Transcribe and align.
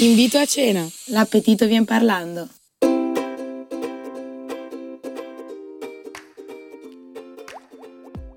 Invito 0.00 0.38
a 0.38 0.46
cena. 0.46 0.86
L'appetito 1.06 1.66
vien 1.66 1.84
parlando. 1.84 2.48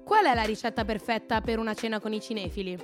Qual 0.03 0.25
è 0.25 0.33
la 0.33 0.41
ricetta 0.41 0.83
perfetta 0.83 1.39
per 1.41 1.59
una 1.59 1.75
cena 1.75 1.99
con 1.99 2.13
i 2.13 2.19
cinefili? 2.19 2.75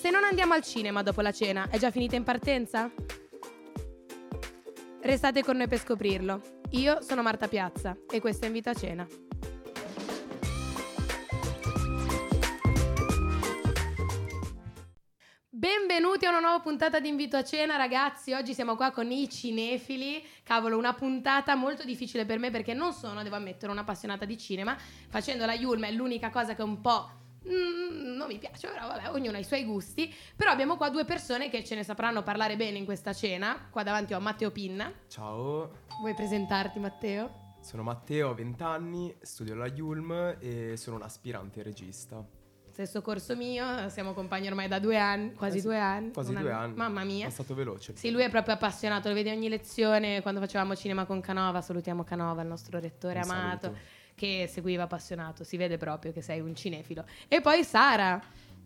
Se 0.00 0.10
non 0.10 0.24
andiamo 0.24 0.54
al 0.54 0.64
cinema 0.64 1.04
dopo 1.04 1.20
la 1.20 1.30
cena, 1.30 1.68
è 1.70 1.78
già 1.78 1.92
finita 1.92 2.16
in 2.16 2.24
partenza? 2.24 2.90
Restate 5.02 5.44
con 5.44 5.56
noi 5.56 5.68
per 5.68 5.78
scoprirlo. 5.78 6.40
Io 6.70 7.02
sono 7.02 7.22
Marta 7.22 7.46
Piazza 7.46 7.96
e 8.10 8.18
questo 8.18 8.46
è 8.46 8.48
Invito 8.48 8.70
a 8.70 8.74
cena. 8.74 9.06
Benvenuti 15.56 16.26
a 16.26 16.28
una 16.28 16.40
nuova 16.40 16.60
puntata 16.60 17.00
di 17.00 17.08
Invito 17.08 17.38
a 17.38 17.42
cena, 17.42 17.76
ragazzi. 17.76 18.34
Oggi 18.34 18.52
siamo 18.52 18.76
qua 18.76 18.90
con 18.90 19.10
i 19.10 19.26
cinefili. 19.26 20.22
Cavolo, 20.42 20.76
una 20.76 20.92
puntata 20.92 21.54
molto 21.54 21.82
difficile 21.82 22.26
per 22.26 22.38
me 22.38 22.50
perché 22.50 22.74
non 22.74 22.92
sono, 22.92 23.22
devo 23.22 23.36
ammettere, 23.36 23.72
un'appassionata 23.72 24.26
di 24.26 24.36
cinema. 24.36 24.76
Facendo 25.08 25.46
la 25.46 25.54
Yulm 25.54 25.86
è 25.86 25.92
l'unica 25.92 26.28
cosa 26.28 26.54
che 26.54 26.60
un 26.60 26.82
po' 26.82 27.08
mm, 27.48 28.16
non 28.16 28.26
mi 28.28 28.36
piace, 28.36 28.68
però 28.68 28.86
vabbè, 28.86 29.12
ognuno 29.12 29.38
ha 29.38 29.40
i 29.40 29.44
suoi 29.44 29.64
gusti. 29.64 30.14
Però 30.36 30.50
abbiamo 30.50 30.76
qua 30.76 30.90
due 30.90 31.06
persone 31.06 31.48
che 31.48 31.64
ce 31.64 31.74
ne 31.74 31.84
sapranno 31.84 32.22
parlare 32.22 32.56
bene 32.56 32.76
in 32.76 32.84
questa 32.84 33.14
cena. 33.14 33.68
Qua 33.70 33.82
davanti 33.82 34.12
ho 34.12 34.20
Matteo 34.20 34.50
Pinna. 34.50 34.92
Ciao, 35.08 35.84
Vuoi 36.00 36.12
presentarti, 36.12 36.78
Matteo? 36.78 37.44
sono 37.62 37.82
Matteo, 37.82 38.28
ho 38.28 38.34
20 38.34 38.62
anni, 38.62 39.16
studio 39.22 39.54
alla 39.54 39.66
Yulm 39.68 40.36
e 40.38 40.76
sono 40.76 40.96
un 40.96 41.02
aspirante 41.02 41.62
regista. 41.62 42.35
Stesso 42.76 43.00
corso 43.00 43.34
mio, 43.36 43.88
siamo 43.88 44.12
compagni 44.12 44.48
ormai 44.48 44.68
da 44.68 44.78
due 44.78 44.98
anni, 44.98 45.32
quasi 45.32 45.56
Eh 45.56 45.60
sì, 45.60 45.66
due 45.66 45.78
anni. 45.78 46.12
Quasi 46.12 46.34
due 46.34 46.50
anno. 46.52 46.62
anni. 46.64 46.74
Mamma 46.76 47.04
mia. 47.04 47.26
È 47.26 47.30
stato 47.30 47.54
veloce. 47.54 47.96
Sì, 47.96 48.10
lui 48.10 48.22
è 48.22 48.28
proprio 48.28 48.52
appassionato, 48.52 49.08
lo 49.08 49.14
vedi 49.14 49.30
ogni 49.30 49.48
lezione 49.48 50.20
quando 50.20 50.40
facevamo 50.40 50.76
cinema 50.76 51.06
con 51.06 51.22
Canova, 51.22 51.62
salutiamo 51.62 52.04
Canova, 52.04 52.42
il 52.42 52.48
nostro 52.48 52.78
rettore 52.78 53.20
Un 53.22 53.30
amato, 53.30 53.60
saluto. 53.68 53.80
che 54.14 54.46
seguiva 54.52 54.82
appassionato, 54.82 55.42
si 55.42 55.56
vede 55.56 55.78
proprio 55.78 56.12
che 56.12 56.20
sei 56.20 56.40
un 56.40 56.54
cinefilo. 56.54 57.06
E 57.28 57.40
poi 57.40 57.64
Sara, 57.64 58.20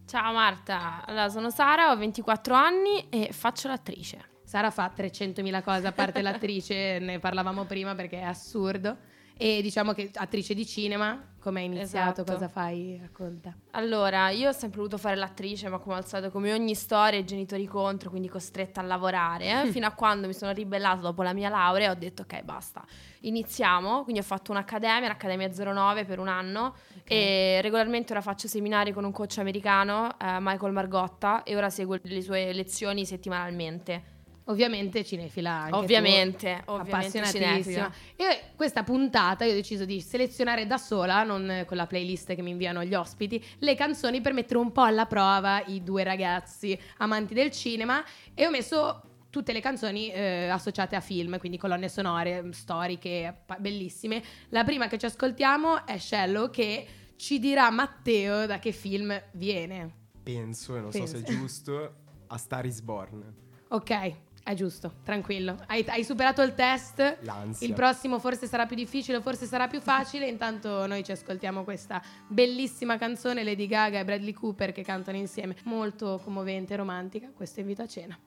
Ciao 0.06 0.32
Marta, 0.32 1.04
allora 1.06 1.28
sono 1.28 1.48
Sara, 1.50 1.92
ho 1.92 1.96
24 1.96 2.52
anni 2.52 3.08
e 3.10 3.28
faccio 3.30 3.68
l'attrice. 3.68 4.18
Sara 4.42 4.72
fa 4.72 4.92
300.000 4.92 5.62
cose, 5.62 5.86
a 5.86 5.92
parte 5.92 6.20
l'attrice, 6.20 6.98
ne 7.00 7.20
parlavamo 7.20 7.62
prima 7.62 7.94
perché 7.94 8.18
è 8.18 8.24
assurdo. 8.24 8.96
E 9.42 9.62
diciamo 9.62 9.94
che 9.94 10.10
attrice 10.12 10.52
di 10.52 10.66
cinema, 10.66 11.18
come 11.40 11.60
hai 11.60 11.64
iniziato, 11.64 12.20
Esatto. 12.20 12.32
cosa 12.34 12.46
fai? 12.46 12.98
Racconta. 13.00 13.56
Allora, 13.70 14.28
io 14.28 14.50
ho 14.50 14.52
sempre 14.52 14.76
voluto 14.76 14.98
fare 14.98 15.16
l'attrice, 15.16 15.70
ma 15.70 15.78
come 15.78 15.94
al 15.96 16.06
solito, 16.06 16.30
come 16.30 16.52
ogni 16.52 16.74
storia, 16.74 17.18
i 17.18 17.24
genitori 17.24 17.64
contro, 17.64 18.10
quindi 18.10 18.28
costretta 18.28 18.82
a 18.82 18.84
lavorare, 18.84 19.64
fino 19.72 19.86
a 19.86 19.92
quando 19.92 20.26
mi 20.26 20.34
sono 20.34 20.52
ribellata 20.52 21.00
dopo 21.00 21.22
la 21.22 21.32
mia 21.32 21.48
laurea 21.48 21.88
e 21.88 21.90
ho 21.90 21.94
detto 21.94 22.20
ok, 22.20 22.42
basta, 22.42 22.84
iniziamo. 23.20 24.02
Quindi 24.02 24.20
ho 24.20 24.24
fatto 24.24 24.50
un'accademia, 24.50 25.08
l'Accademia 25.08 25.48
09 25.48 26.04
per 26.04 26.18
un 26.18 26.28
anno 26.28 26.74
e 27.04 27.60
regolarmente 27.62 28.12
ora 28.12 28.20
faccio 28.20 28.46
seminari 28.46 28.92
con 28.92 29.04
un 29.04 29.10
coach 29.10 29.38
americano, 29.38 30.18
eh, 30.20 30.36
Michael 30.38 30.72
Margotta, 30.74 31.44
e 31.44 31.56
ora 31.56 31.70
seguo 31.70 31.98
le 32.02 32.20
sue 32.20 32.52
lezioni 32.52 33.06
settimanalmente. 33.06 34.18
Ovviamente 34.50 35.04
cinefila 35.04 35.50
anche 35.50 35.70
tu. 35.70 35.76
Ovviamente, 35.76 36.62
ovviamente 36.66 36.92
appassionatissima. 36.92 37.46
cinefila. 37.46 37.92
E 38.16 38.40
questa 38.56 38.82
puntata 38.82 39.44
io 39.44 39.52
ho 39.52 39.54
deciso 39.54 39.84
di 39.84 40.00
selezionare 40.00 40.66
da 40.66 40.76
sola, 40.76 41.22
non 41.22 41.64
con 41.66 41.76
la 41.76 41.86
playlist 41.86 42.34
che 42.34 42.42
mi 42.42 42.50
inviano 42.50 42.84
gli 42.84 42.94
ospiti, 42.94 43.42
le 43.58 43.74
canzoni 43.74 44.20
per 44.20 44.32
mettere 44.32 44.58
un 44.58 44.72
po' 44.72 44.82
alla 44.82 45.06
prova 45.06 45.62
i 45.66 45.82
due 45.82 46.02
ragazzi 46.02 46.78
amanti 46.98 47.34
del 47.34 47.50
cinema 47.50 48.04
e 48.34 48.46
ho 48.46 48.50
messo 48.50 49.02
tutte 49.30 49.52
le 49.52 49.60
canzoni 49.60 50.10
eh, 50.10 50.48
associate 50.48 50.96
a 50.96 51.00
film, 51.00 51.38
quindi 51.38 51.56
colonne 51.56 51.88
sonore, 51.88 52.48
storiche, 52.50 53.42
pa- 53.46 53.56
bellissime. 53.58 54.22
La 54.48 54.64
prima 54.64 54.88
che 54.88 54.98
ci 54.98 55.06
ascoltiamo 55.06 55.86
è 55.86 55.98
Shallow 55.98 56.50
che 56.50 56.86
ci 57.14 57.38
dirà 57.38 57.70
Matteo 57.70 58.46
da 58.46 58.58
che 58.58 58.72
film 58.72 59.16
viene. 59.32 59.98
Penso, 60.22 60.76
e 60.76 60.80
non 60.80 60.90
Penso. 60.90 61.06
so 61.06 61.16
se 61.18 61.22
è 61.22 61.36
giusto, 61.36 61.94
a 62.26 62.36
Star 62.36 62.66
is 62.66 62.80
Born. 62.80 63.34
Ok, 63.68 64.14
è 64.50 64.54
giusto, 64.54 64.94
tranquillo. 65.04 65.56
Hai, 65.66 65.84
hai 65.88 66.04
superato 66.04 66.42
il 66.42 66.54
test. 66.54 67.18
L'ansia. 67.22 67.66
Il 67.66 67.72
prossimo 67.74 68.18
forse 68.18 68.46
sarà 68.46 68.66
più 68.66 68.76
difficile, 68.76 69.20
forse 69.20 69.46
sarà 69.46 69.68
più 69.68 69.80
facile. 69.80 70.26
Intanto 70.26 70.86
noi 70.86 71.04
ci 71.04 71.12
ascoltiamo 71.12 71.64
questa 71.64 72.02
bellissima 72.26 72.98
canzone 72.98 73.42
Lady 73.44 73.66
Gaga 73.66 74.00
e 74.00 74.04
Bradley 74.04 74.32
Cooper 74.32 74.72
che 74.72 74.82
cantano 74.82 75.16
insieme, 75.16 75.56
molto 75.64 76.20
commovente 76.22 76.74
e 76.74 76.76
romantica. 76.76 77.30
Questo 77.34 77.60
invito 77.60 77.82
a 77.82 77.86
cena. 77.86 78.18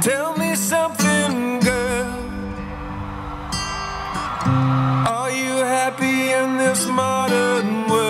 Tell 0.00 0.34
me 0.36 0.56
something, 0.56 1.62
girl. 1.62 2.38
Are 5.06 5.30
you 5.30 5.62
happy 5.62 6.32
in 6.32 6.56
this 6.56 6.86
modern 6.86 7.88
world? 7.88 8.09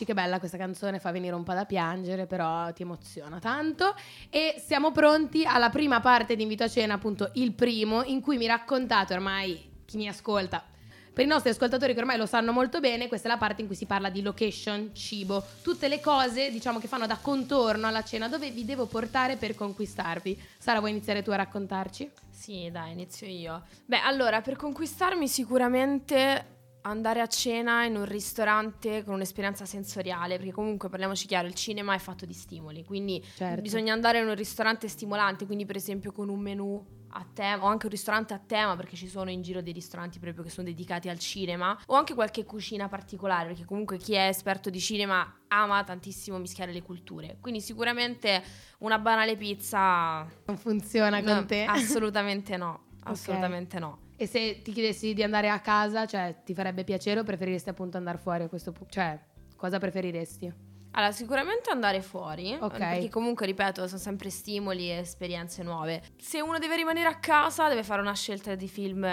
Eccoci, 0.00 0.14
che 0.14 0.14
bella 0.14 0.38
questa 0.38 0.56
canzone, 0.56 0.98
fa 0.98 1.10
venire 1.10 1.34
un 1.34 1.42
po' 1.42 1.52
da 1.52 1.66
piangere, 1.66 2.26
però 2.26 2.72
ti 2.72 2.82
emoziona 2.82 3.38
tanto. 3.38 3.94
E 4.30 4.54
siamo 4.64 4.92
pronti 4.92 5.44
alla 5.44 5.68
prima 5.68 6.00
parte 6.00 6.36
di 6.36 6.42
Invito 6.42 6.64
a 6.64 6.68
Cena, 6.68 6.94
appunto 6.94 7.30
il 7.34 7.52
primo, 7.52 8.02
in 8.04 8.22
cui 8.22 8.38
mi 8.38 8.46
raccontate 8.46 9.12
ormai 9.12 9.82
chi 9.84 9.98
mi 9.98 10.08
ascolta. 10.08 10.64
Per 11.12 11.22
i 11.22 11.28
nostri 11.28 11.50
ascoltatori 11.50 11.92
che 11.92 11.98
ormai 11.98 12.16
lo 12.16 12.24
sanno 12.24 12.50
molto 12.50 12.80
bene, 12.80 13.08
questa 13.08 13.28
è 13.28 13.30
la 13.30 13.36
parte 13.36 13.60
in 13.60 13.66
cui 13.66 13.76
si 13.76 13.84
parla 13.84 14.08
di 14.08 14.22
location, 14.22 14.94
cibo, 14.94 15.44
tutte 15.62 15.86
le 15.88 16.00
cose, 16.00 16.50
diciamo, 16.50 16.78
che 16.78 16.88
fanno 16.88 17.06
da 17.06 17.18
contorno 17.20 17.86
alla 17.86 18.02
cena, 18.02 18.26
dove 18.26 18.50
vi 18.50 18.64
devo 18.64 18.86
portare 18.86 19.36
per 19.36 19.54
conquistarvi. 19.54 20.40
Sara, 20.56 20.78
vuoi 20.78 20.92
iniziare 20.92 21.22
tu 21.22 21.30
a 21.30 21.36
raccontarci? 21.36 22.10
Sì, 22.30 22.70
dai, 22.72 22.92
inizio 22.92 23.26
io. 23.26 23.64
Beh, 23.84 24.00
allora, 24.00 24.40
per 24.40 24.56
conquistarmi 24.56 25.28
sicuramente 25.28 26.59
andare 26.82 27.20
a 27.20 27.26
cena 27.26 27.84
in 27.84 27.96
un 27.96 28.04
ristorante 28.04 29.04
con 29.04 29.14
un'esperienza 29.14 29.64
sensoriale, 29.64 30.36
perché 30.36 30.52
comunque 30.52 30.88
parliamoci 30.88 31.26
chiaro, 31.26 31.46
il 31.46 31.54
cinema 31.54 31.94
è 31.94 31.98
fatto 31.98 32.24
di 32.26 32.32
stimoli, 32.32 32.84
quindi 32.84 33.22
Certo. 33.36 33.60
bisogna 33.60 33.92
andare 33.92 34.20
in 34.20 34.26
un 34.28 34.34
ristorante 34.34 34.88
stimolante, 34.88 35.46
quindi 35.46 35.66
per 35.66 35.76
esempio 35.76 36.12
con 36.12 36.28
un 36.28 36.40
menù 36.40 36.98
a 37.12 37.26
tema 37.32 37.64
o 37.64 37.66
anche 37.66 37.86
un 37.86 37.90
ristorante 37.90 38.34
a 38.34 38.38
tema 38.38 38.76
perché 38.76 38.94
ci 38.94 39.08
sono 39.08 39.30
in 39.30 39.42
giro 39.42 39.60
dei 39.62 39.72
ristoranti 39.72 40.20
proprio 40.20 40.44
che 40.44 40.50
sono 40.50 40.68
dedicati 40.68 41.08
al 41.08 41.18
cinema 41.18 41.76
o 41.86 41.94
anche 41.96 42.14
qualche 42.14 42.44
cucina 42.44 42.86
particolare 42.88 43.48
perché 43.48 43.64
comunque 43.64 43.96
chi 43.98 44.14
è 44.14 44.28
esperto 44.28 44.70
di 44.70 44.78
cinema 44.78 45.40
ama 45.48 45.82
tantissimo 45.82 46.38
mischiare 46.38 46.72
le 46.72 46.82
culture 46.82 47.38
quindi 47.40 47.60
sicuramente 47.60 48.40
una 48.78 49.00
banale 49.00 49.34
pizza 49.36 50.24
Non 50.46 50.56
funziona 50.56 51.20
con 51.20 51.32
no, 51.34 51.46
te? 51.46 51.64
assolutamente 51.64 52.56
no 52.56 52.84
assolutamente 53.02 53.80
no 53.80 53.98
E 54.20 54.26
se 54.26 54.60
ti 54.60 54.72
chiedessi 54.72 55.14
di 55.14 55.22
andare 55.22 55.48
a 55.48 55.60
casa, 55.60 56.04
cioè, 56.04 56.42
ti 56.44 56.52
farebbe 56.52 56.84
piacere 56.84 57.20
o 57.20 57.22
preferiresti 57.24 57.70
appunto 57.70 57.96
andare 57.96 58.18
fuori 58.18 58.42
a 58.42 58.48
questo 58.50 58.70
punto? 58.70 58.92
Cioè, 58.92 59.18
cosa 59.56 59.78
preferiresti? 59.78 60.52
Allora, 60.90 61.10
sicuramente 61.10 61.70
andare 61.70 62.02
fuori, 62.02 62.54
Ok. 62.60 62.76
perché 62.76 63.08
comunque, 63.08 63.46
ripeto, 63.46 63.86
sono 63.86 63.98
sempre 63.98 64.28
stimoli 64.28 64.90
e 64.90 64.98
esperienze 64.98 65.62
nuove. 65.62 66.02
Se 66.18 66.38
uno 66.42 66.58
deve 66.58 66.76
rimanere 66.76 67.08
a 67.08 67.18
casa, 67.18 67.70
deve 67.70 67.82
fare 67.82 68.02
una 68.02 68.14
scelta 68.14 68.54
di 68.54 68.68
film 68.68 69.08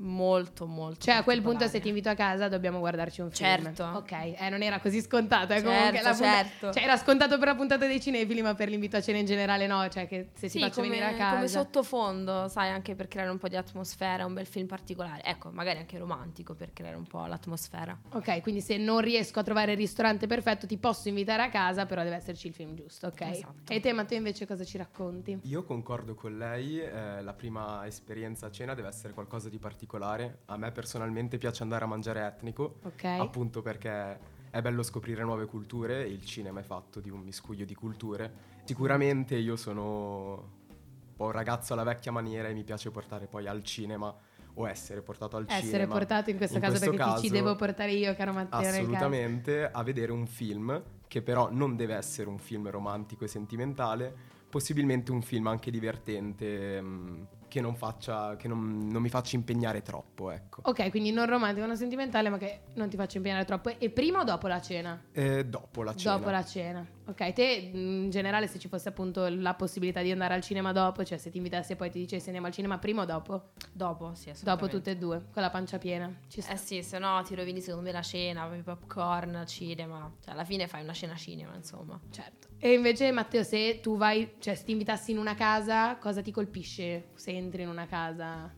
molto, 0.00 0.66
molto 0.66 1.00
Cioè, 1.00 1.14
a 1.16 1.22
quel 1.22 1.42
punto, 1.42 1.66
se 1.66 1.80
ti 1.80 1.88
invito 1.88 2.08
a 2.08 2.14
casa, 2.14 2.48
dobbiamo 2.48 2.78
guardarci 2.78 3.20
un 3.20 3.30
film. 3.30 3.48
Certo. 3.74 3.84
Ok, 3.84 4.12
eh, 4.12 4.48
non 4.48 4.62
era 4.62 4.78
così 4.80 5.00
scontato. 5.00 5.52
Eh, 5.52 5.60
Certo, 5.60 5.68
comunque 5.70 6.02
la 6.02 6.10
punta- 6.10 6.32
certo. 6.44 6.72
Cioè, 6.72 6.82
era 6.82 6.96
scontato 6.96 7.38
per 7.38 7.48
la 7.48 7.54
puntata 7.54 7.86
dei 7.86 8.00
cinefili, 8.00 8.42
ma 8.42 8.54
per 8.54 8.68
l'invito 8.68 8.96
a 8.96 9.00
cena 9.00 9.18
in 9.18 9.26
generale 9.26 9.66
no. 9.66 9.88
Cioè, 9.88 10.06
che 10.06 10.28
se 10.34 10.46
ti 10.46 10.48
Sì, 10.50 10.60
faccio 10.60 10.76
come, 10.82 10.88
venire 10.88 11.06
a 11.06 11.14
casa. 11.16 11.34
come 11.36 11.48
sottofondo, 11.48 12.48
sai, 12.48 12.70
anche 12.70 12.94
per 12.94 13.08
creare 13.08 13.30
un 13.30 13.38
po' 13.38 13.48
di 13.48 13.56
atmosfera, 13.56 14.24
un 14.24 14.34
bel 14.34 14.46
film 14.46 14.66
particolare. 14.66 15.22
Ecco, 15.24 15.50
magari 15.50 15.78
anche 15.78 15.98
romantico 15.98 16.54
per 16.54 16.72
creare 16.72 16.96
un 16.96 17.06
po' 17.06 17.26
l'atmosfera. 17.26 17.98
Ok, 18.12 18.40
quindi 18.42 18.60
se 18.60 18.76
non 18.76 19.00
riesco 19.00 19.40
a 19.40 19.42
trovare 19.42 19.72
il 19.72 19.78
ristorante 19.78 20.26
perfetto, 20.26 20.66
ti 20.66 20.76
posso 20.76 21.08
invitare 21.08 21.42
a 21.42 21.48
casa, 21.48 21.86
però 21.86 22.02
deve 22.04 22.16
esserci 22.16 22.46
il 22.48 22.54
film 22.54 22.74
giusto, 22.74 23.08
ok? 23.08 23.20
Esatto. 23.22 23.72
E 23.72 23.80
te, 23.80 23.92
Matteo, 23.92 24.18
invece 24.18 24.46
cosa 24.46 24.64
ci 24.64 24.76
racconti? 24.78 25.38
Io 25.42 25.64
concordo 25.64 26.14
con 26.14 26.36
lei, 26.38 26.80
eh, 26.80 27.22
la 27.22 27.32
prima 27.32 27.84
esperienza 27.86 28.46
a 28.46 28.50
cena 28.50 28.74
deve 28.74 28.88
essere 28.88 29.12
qualcosa 29.12 29.48
di 29.48 29.56
particolare. 29.58 29.86
A 29.90 30.56
me 30.56 30.70
personalmente 30.70 31.38
piace 31.38 31.62
andare 31.62 31.84
a 31.84 31.86
mangiare 31.88 32.24
etnico, 32.26 32.78
Ok. 32.84 33.04
appunto 33.04 33.62
perché 33.62 34.36
è 34.50 34.60
bello 34.60 34.82
scoprire 34.82 35.22
nuove 35.24 35.46
culture 35.46 36.04
e 36.04 36.08
il 36.08 36.24
cinema 36.24 36.60
è 36.60 36.62
fatto 36.62 37.00
di 37.00 37.10
un 37.10 37.20
miscuglio 37.20 37.64
di 37.64 37.74
culture. 37.74 38.32
Sicuramente 38.64 39.36
io 39.36 39.56
sono 39.56 40.32
un 40.32 41.14
po' 41.16 41.24
un 41.24 41.30
ragazzo 41.32 41.72
alla 41.72 41.82
vecchia 41.84 42.12
maniera 42.12 42.48
e 42.48 42.52
mi 42.52 42.64
piace 42.64 42.90
portare 42.90 43.26
poi 43.26 43.46
al 43.46 43.62
cinema 43.64 44.14
o 44.54 44.68
essere 44.68 45.00
portato 45.02 45.36
al 45.36 45.44
Essere 45.48 45.66
cinema. 45.66 45.92
portato 45.94 46.30
in 46.30 46.36
questo 46.36 46.56
In 46.56 46.60
caso 46.62 46.76
questo 46.78 46.90
perché 46.90 47.04
ti 47.04 47.16
ci 47.22 47.28
caso- 47.28 47.34
devo 47.42 47.56
portare 47.56 47.92
io, 47.92 48.14
caro 48.14 48.32
Matteo. 48.32 48.60
caso. 48.60 48.78
Assolutamente, 48.80 49.64
a 49.70 49.82
vedere 49.82 50.12
un 50.12 50.26
film 50.26 50.82
che 51.06 51.22
però 51.22 51.48
non 51.50 51.76
deve 51.76 51.94
essere 51.94 52.28
un 52.28 52.38
film 52.38 52.68
romantico 52.68 53.24
e 53.24 53.28
sentimentale, 53.28 54.14
possibilmente 54.50 55.12
un 55.12 55.22
film 55.22 55.46
anche 55.46 55.70
divertente 55.70 56.80
mm, 56.82 57.22
che, 57.48 57.60
non, 57.60 57.74
faccia, 57.74 58.36
che 58.36 58.46
non, 58.48 58.88
non 58.88 59.02
mi 59.02 59.08
faccia 59.08 59.36
impegnare 59.36 59.82
troppo, 59.82 60.30
ecco. 60.30 60.60
Ok, 60.64 60.90
quindi 60.90 61.10
non 61.10 61.26
romantico, 61.26 61.66
non 61.66 61.76
sentimentale, 61.76 62.28
ma 62.28 62.38
che 62.38 62.60
non 62.74 62.88
ti 62.88 62.96
faccia 62.96 63.16
impegnare 63.16 63.44
troppo. 63.44 63.70
E 63.78 63.90
prima 63.90 64.20
o 64.20 64.24
dopo 64.24 64.46
la 64.46 64.60
cena? 64.60 65.02
E 65.12 65.44
dopo 65.44 65.82
la 65.82 65.94
cena. 65.94 66.16
Dopo 66.16 66.30
la 66.30 66.44
cena. 66.44 66.86
Ok, 67.06 67.32
te 67.32 67.70
in 67.72 68.10
generale 68.10 68.46
se 68.46 68.58
ci 68.58 68.68
fosse 68.68 68.90
appunto 68.90 69.26
la 69.28 69.54
possibilità 69.54 70.02
di 70.02 70.10
andare 70.10 70.34
al 70.34 70.42
cinema 70.42 70.72
dopo, 70.72 71.04
cioè 71.04 71.16
se 71.16 71.30
ti 71.30 71.38
invitassi 71.38 71.72
e 71.72 71.76
poi 71.76 71.90
ti 71.90 71.98
dicessi 71.98 72.26
andiamo 72.26 72.46
al 72.46 72.52
cinema 72.52 72.78
prima 72.78 73.02
o 73.02 73.04
dopo? 73.06 73.50
Dopo, 73.72 74.12
sì, 74.14 74.30
Dopo 74.42 74.68
tutte 74.68 74.90
e 74.90 74.96
due, 74.96 75.24
con 75.32 75.42
la 75.42 75.50
pancia 75.50 75.78
piena. 75.78 76.14
Ci 76.28 76.42
sta. 76.42 76.52
Eh 76.52 76.56
sì, 76.58 76.82
se 76.82 76.98
no 76.98 77.22
ti 77.22 77.34
rovini 77.34 77.60
secondo 77.60 77.86
me 77.86 77.92
la 77.92 78.02
cena, 78.02 78.46
popcorn, 78.62 79.44
cinema. 79.46 80.12
Cioè, 80.22 80.34
alla 80.34 80.44
fine 80.44 80.68
fai 80.68 80.82
una 80.82 80.92
cena 80.92 81.14
cinema, 81.16 81.54
insomma. 81.54 81.98
Certo. 82.10 82.48
E 82.60 82.72
invece 82.72 83.12
Matteo, 83.12 83.44
se 83.44 83.78
tu 83.80 83.96
vai, 83.96 84.34
cioè 84.38 84.54
se 84.56 84.64
ti 84.64 84.72
invitassi 84.72 85.12
in 85.12 85.18
una 85.18 85.34
casa, 85.34 85.96
cosa 85.96 86.22
ti 86.22 86.32
colpisce 86.32 87.10
se 87.14 87.30
entri 87.30 87.62
in 87.62 87.68
una 87.68 87.86
casa? 87.86 88.52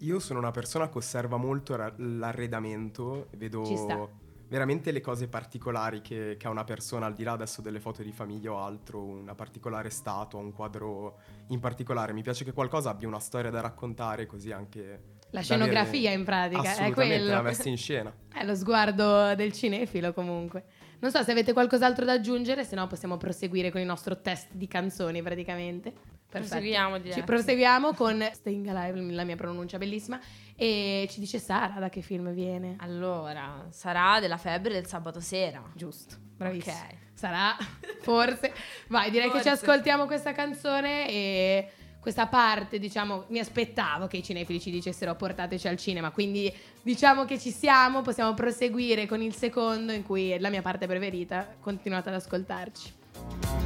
Io 0.00 0.18
sono 0.18 0.38
una 0.38 0.50
persona 0.50 0.90
che 0.90 0.98
osserva 0.98 1.38
molto 1.38 1.74
ra- 1.74 1.94
l'arredamento, 1.96 3.28
vedo 3.36 4.24
veramente 4.48 4.92
le 4.92 5.00
cose 5.00 5.26
particolari 5.28 6.00
che, 6.02 6.36
ha 6.40 6.50
una 6.50 6.64
persona, 6.64 7.06
al 7.06 7.14
di 7.14 7.24
là 7.24 7.32
adesso 7.32 7.62
delle 7.62 7.80
foto 7.80 8.02
di 8.02 8.12
famiglia 8.12 8.52
o 8.52 8.58
altro, 8.58 9.02
una 9.02 9.34
particolare 9.34 9.90
statua, 9.90 10.38
un 10.38 10.52
quadro 10.52 11.18
in 11.48 11.58
particolare. 11.60 12.12
Mi 12.12 12.22
piace 12.22 12.44
che 12.44 12.52
qualcosa 12.52 12.90
abbia 12.90 13.08
una 13.08 13.20
storia 13.20 13.50
da 13.50 13.60
raccontare, 13.60 14.26
così 14.26 14.52
anche... 14.52 15.14
La 15.30 15.40
scenografia 15.40 16.10
avere- 16.10 16.14
in 16.14 16.24
pratica, 16.24 16.76
è 16.76 16.92
quello. 16.92 17.30
la 17.30 17.42
messa 17.42 17.68
in 17.68 17.76
scena. 17.76 18.14
È 18.32 18.44
lo 18.44 18.54
sguardo 18.54 19.34
del 19.34 19.52
cinefilo 19.52 20.12
comunque. 20.12 20.64
Non 20.98 21.10
so 21.10 21.22
se 21.22 21.30
avete 21.30 21.52
qualcos'altro 21.52 22.04
da 22.04 22.12
aggiungere, 22.12 22.64
se 22.64 22.74
no 22.74 22.86
possiamo 22.86 23.16
proseguire 23.16 23.70
con 23.70 23.80
il 23.80 23.86
nostro 23.86 24.20
test 24.20 24.48
di 24.52 24.66
canzoni 24.66 25.22
praticamente. 25.22 25.92
Perfetto. 25.92 26.54
Proseguiamo, 26.54 26.98
direi. 26.98 27.12
Ci 27.12 27.22
proseguiamo 27.22 27.94
con 27.94 28.28
Staying 28.32 28.66
Alive, 28.66 29.12
la 29.12 29.24
mia 29.24 29.36
pronuncia 29.36 29.78
bellissima. 29.78 30.20
E 30.56 31.06
ci 31.10 31.20
dice 31.20 31.38
Sara 31.38 31.78
da 31.78 31.88
che 31.88 32.00
film 32.00 32.32
viene. 32.32 32.76
Allora, 32.78 33.66
sarà 33.70 34.20
della 34.20 34.36
febbre 34.36 34.72
del 34.72 34.86
sabato 34.86 35.20
sera. 35.20 35.62
Giusto, 35.74 36.16
bravissimo. 36.36 36.74
Ok. 36.74 36.94
Sarà, 37.14 37.56
forse. 38.00 38.52
Vai, 38.88 39.10
direi 39.10 39.30
che 39.30 39.38
ci 39.38 39.48
Forse. 39.48 39.64
ascoltiamo 39.64 40.06
questa 40.06 40.32
canzone 40.32 41.08
e 41.08 41.70
questa 42.06 42.28
parte, 42.28 42.78
diciamo, 42.78 43.24
mi 43.30 43.40
aspettavo 43.40 44.06
che 44.06 44.18
i 44.18 44.22
cinefili 44.22 44.60
ci 44.60 44.70
dicessero 44.70 45.16
portateci 45.16 45.66
al 45.66 45.76
cinema, 45.76 46.12
quindi 46.12 46.54
diciamo 46.80 47.24
che 47.24 47.36
ci 47.36 47.50
siamo, 47.50 48.02
possiamo 48.02 48.32
proseguire 48.32 49.06
con 49.06 49.20
il 49.20 49.34
secondo 49.34 49.90
in 49.90 50.04
cui 50.04 50.30
è 50.30 50.38
la 50.38 50.48
mia 50.48 50.62
parte 50.62 50.86
preferita, 50.86 51.56
continuate 51.58 52.10
ad 52.10 52.14
ascoltarci. 52.14 52.92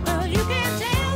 Well, 0.07 1.10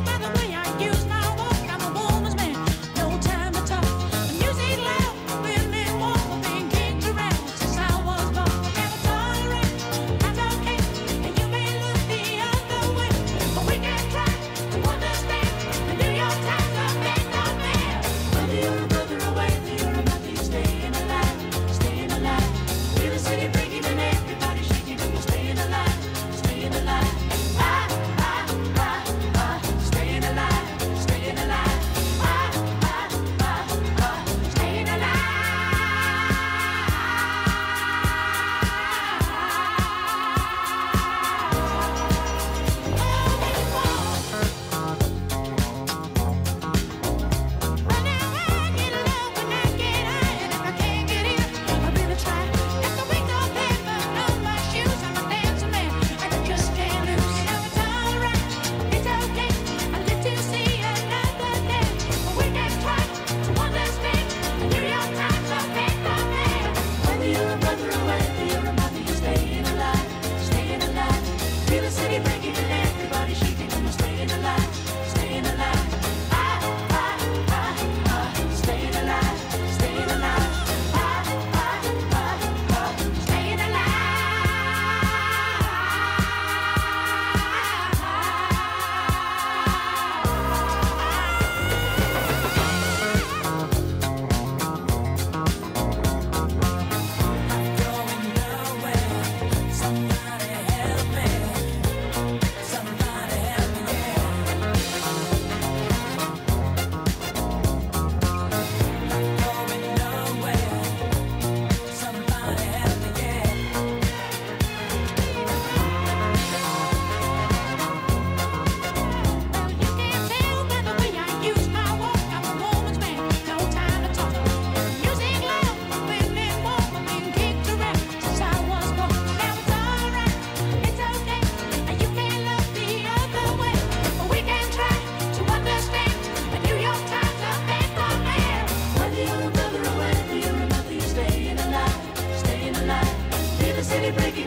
Everybody 144.04 144.32
break 144.32 144.38
it. 144.38 144.43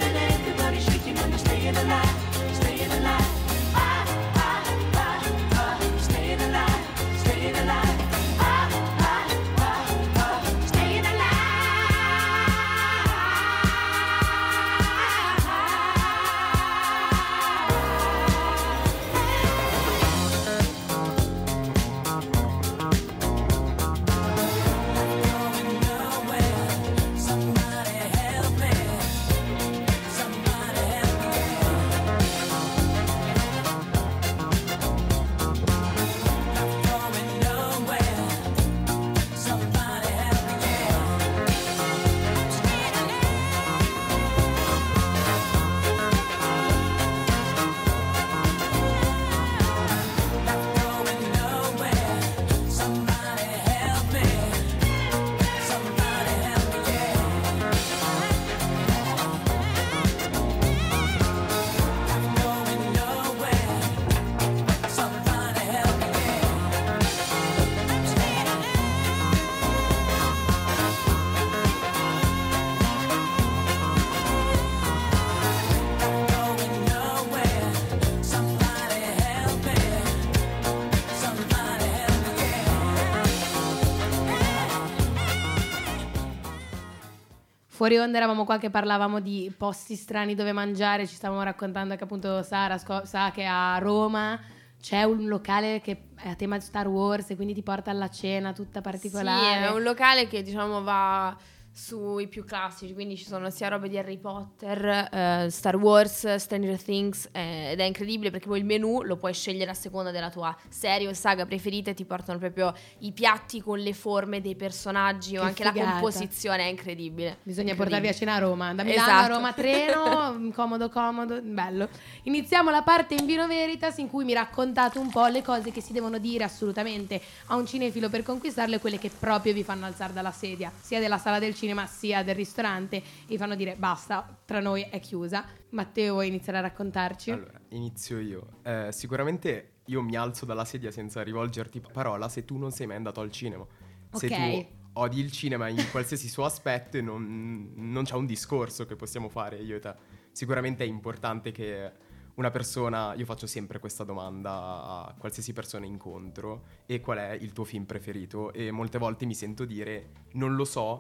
Fuori 87.77 87.95
onda 87.99 88.17
eravamo 88.17 88.43
qua 88.43 88.57
che 88.57 88.71
parlavamo 88.71 89.19
di 89.19 89.53
posti 89.55 89.93
strani 89.93 90.33
dove 90.33 90.51
mangiare, 90.51 91.05
ci 91.05 91.13
stavamo 91.13 91.43
raccontando 91.43 91.95
che 91.95 92.05
appunto 92.05 92.41
Sara 92.41 92.79
sco- 92.79 93.05
sa 93.05 93.29
che 93.29 93.45
a 93.45 93.77
Roma 93.77 94.39
c'è 94.81 95.03
un 95.03 95.27
locale 95.27 95.79
che 95.79 96.05
è 96.15 96.29
a 96.29 96.33
tema 96.33 96.59
Star 96.59 96.87
Wars 96.87 97.29
e 97.29 97.35
quindi 97.35 97.53
ti 97.53 97.61
porta 97.61 97.91
alla 97.91 98.09
cena 98.09 98.51
tutta 98.51 98.81
particolare. 98.81 99.59
Sì, 99.59 99.63
è 99.65 99.75
un 99.75 99.83
locale 99.83 100.27
che 100.27 100.41
diciamo 100.41 100.81
va 100.81 101.37
sui 101.81 102.27
più 102.27 102.43
classici, 102.43 102.91
quindi 102.95 103.15
ci 103.15 103.25
sono 103.25 103.51
sia 103.51 103.67
robe 103.67 103.87
di 103.87 103.99
Harry 103.99 104.17
Potter, 104.17 104.83
eh, 105.11 105.47
Star 105.51 105.75
Wars, 105.75 106.33
Stranger 106.35 106.81
Things 106.81 107.29
eh, 107.31 107.69
ed 107.73 107.79
è 107.79 107.83
incredibile 107.83 108.31
perché 108.31 108.47
poi 108.47 108.57
il 108.57 108.65
menù 108.65 109.03
lo 109.03 109.15
puoi 109.15 109.31
scegliere 109.31 109.69
a 109.69 109.75
seconda 109.75 110.09
della 110.09 110.31
tua 110.31 110.57
serie 110.69 111.07
o 111.07 111.13
saga 111.13 111.45
preferita 111.45 111.91
e 111.91 111.93
ti 111.93 112.03
portano 112.03 112.39
proprio 112.39 112.73
i 112.99 113.11
piatti 113.11 113.61
con 113.61 113.77
le 113.77 113.93
forme 113.93 114.41
dei 114.41 114.55
personaggi 114.55 115.37
o 115.37 115.41
Che 115.41 115.47
anche 115.49 115.63
la 115.65 115.71
figata. 115.71 115.91
composizione 115.91 116.63
è 116.63 116.67
incredibile. 116.67 117.37
Bisogna 117.43 117.73
Incredibile. 117.73 117.75
portarvi 117.75 118.07
a 118.07 118.13
cena 118.13 118.33
a 118.33 118.39
Roma, 118.39 118.73
da 118.73 118.83
Milano 118.83 119.07
Esatto. 119.07 119.23
a 119.23 119.35
Roma 119.35 119.53
treno, 119.53 120.49
comodo 120.55 120.89
comodo, 120.89 121.39
bello. 121.43 121.89
Iniziamo 122.23 122.71
la 122.71 122.81
parte 122.81 123.13
in 123.13 123.27
Vino 123.27 123.45
Veritas 123.47 123.97
in 123.99 124.09
cui 124.09 124.25
mi 124.25 124.33
raccontate 124.33 124.97
un 124.97 125.11
po' 125.11 125.27
le 125.27 125.43
cose 125.43 125.71
che 125.71 125.81
si 125.81 125.93
devono 125.93 126.17
dire 126.17 126.43
assolutamente 126.43 127.21
a 127.47 127.55
un 127.55 127.67
cinefilo 127.67 128.09
per 128.09 128.23
conquistarle, 128.23 128.79
quelle 128.79 128.97
che 128.97 129.11
proprio 129.11 129.53
vi 129.53 129.63
fanno 129.63 129.85
alzare 129.85 130.11
dalla 130.11 130.31
sedia, 130.31 130.71
sia 130.81 130.99
della 130.99 131.19
sala 131.19 131.37
del 131.37 131.53
cinema 131.53 131.65
sia 131.87 132.23
del 132.23 132.35
ristorante, 132.35 133.01
e 133.27 133.37
fanno 133.37 133.55
dire 133.55 133.75
basta, 133.75 134.37
tra 134.45 134.59
noi 134.59 134.81
è 134.83 134.99
chiusa. 134.99 135.45
Matteo 135.69 136.13
vuoi 136.13 136.27
iniziare 136.27 136.59
a 136.59 136.61
raccontarci? 136.61 137.31
Allora, 137.31 137.59
inizio 137.69 138.19
io. 138.19 138.47
Eh, 138.63 138.89
sicuramente 138.91 139.71
io 139.85 140.01
mi 140.01 140.15
alzo 140.15 140.45
dalla 140.45 140.65
sedia 140.65 140.91
senza 140.91 141.21
rivolgerti 141.23 141.79
parola 141.79 142.29
se 142.29 142.45
tu 142.45 142.57
non 142.57 142.71
sei 142.71 142.87
mai 142.87 142.97
andato 142.97 143.21
al 143.21 143.31
cinema. 143.31 143.65
Se 144.11 144.27
Ok. 144.27 144.35
tu 144.35 144.75
odi 144.93 145.19
il 145.19 145.31
cinema 145.31 145.67
in 145.67 145.85
qualsiasi 145.91 146.27
suo 146.27 146.45
aspetto 146.45 146.97
e 146.97 147.01
non, 147.01 147.71
non 147.75 148.03
c'è 148.03 148.15
un 148.15 148.25
discorso 148.25 148.85
che 148.85 148.95
possiamo 148.95 149.29
fare 149.29 149.57
io 149.57 149.75
e 149.75 149.79
te. 149.79 149.95
Sicuramente 150.31 150.83
è 150.83 150.87
importante 150.87 151.51
che 151.51 151.91
una 152.35 152.51
persona, 152.51 153.13
io 153.15 153.25
faccio 153.25 153.47
sempre 153.47 153.79
questa 153.79 154.03
domanda 154.03 154.51
a 154.51 155.15
qualsiasi 155.17 155.53
persona 155.53 155.85
incontro, 155.85 156.65
e 156.85 156.99
qual 156.99 157.17
è 157.17 157.31
il 157.31 157.51
tuo 157.51 157.63
film 157.63 157.85
preferito? 157.85 158.53
E 158.53 158.69
molte 158.71 158.97
volte 158.99 159.25
mi 159.25 159.33
sento 159.33 159.65
dire 159.65 160.09
non 160.33 160.55
lo 160.55 160.65
so. 160.65 160.99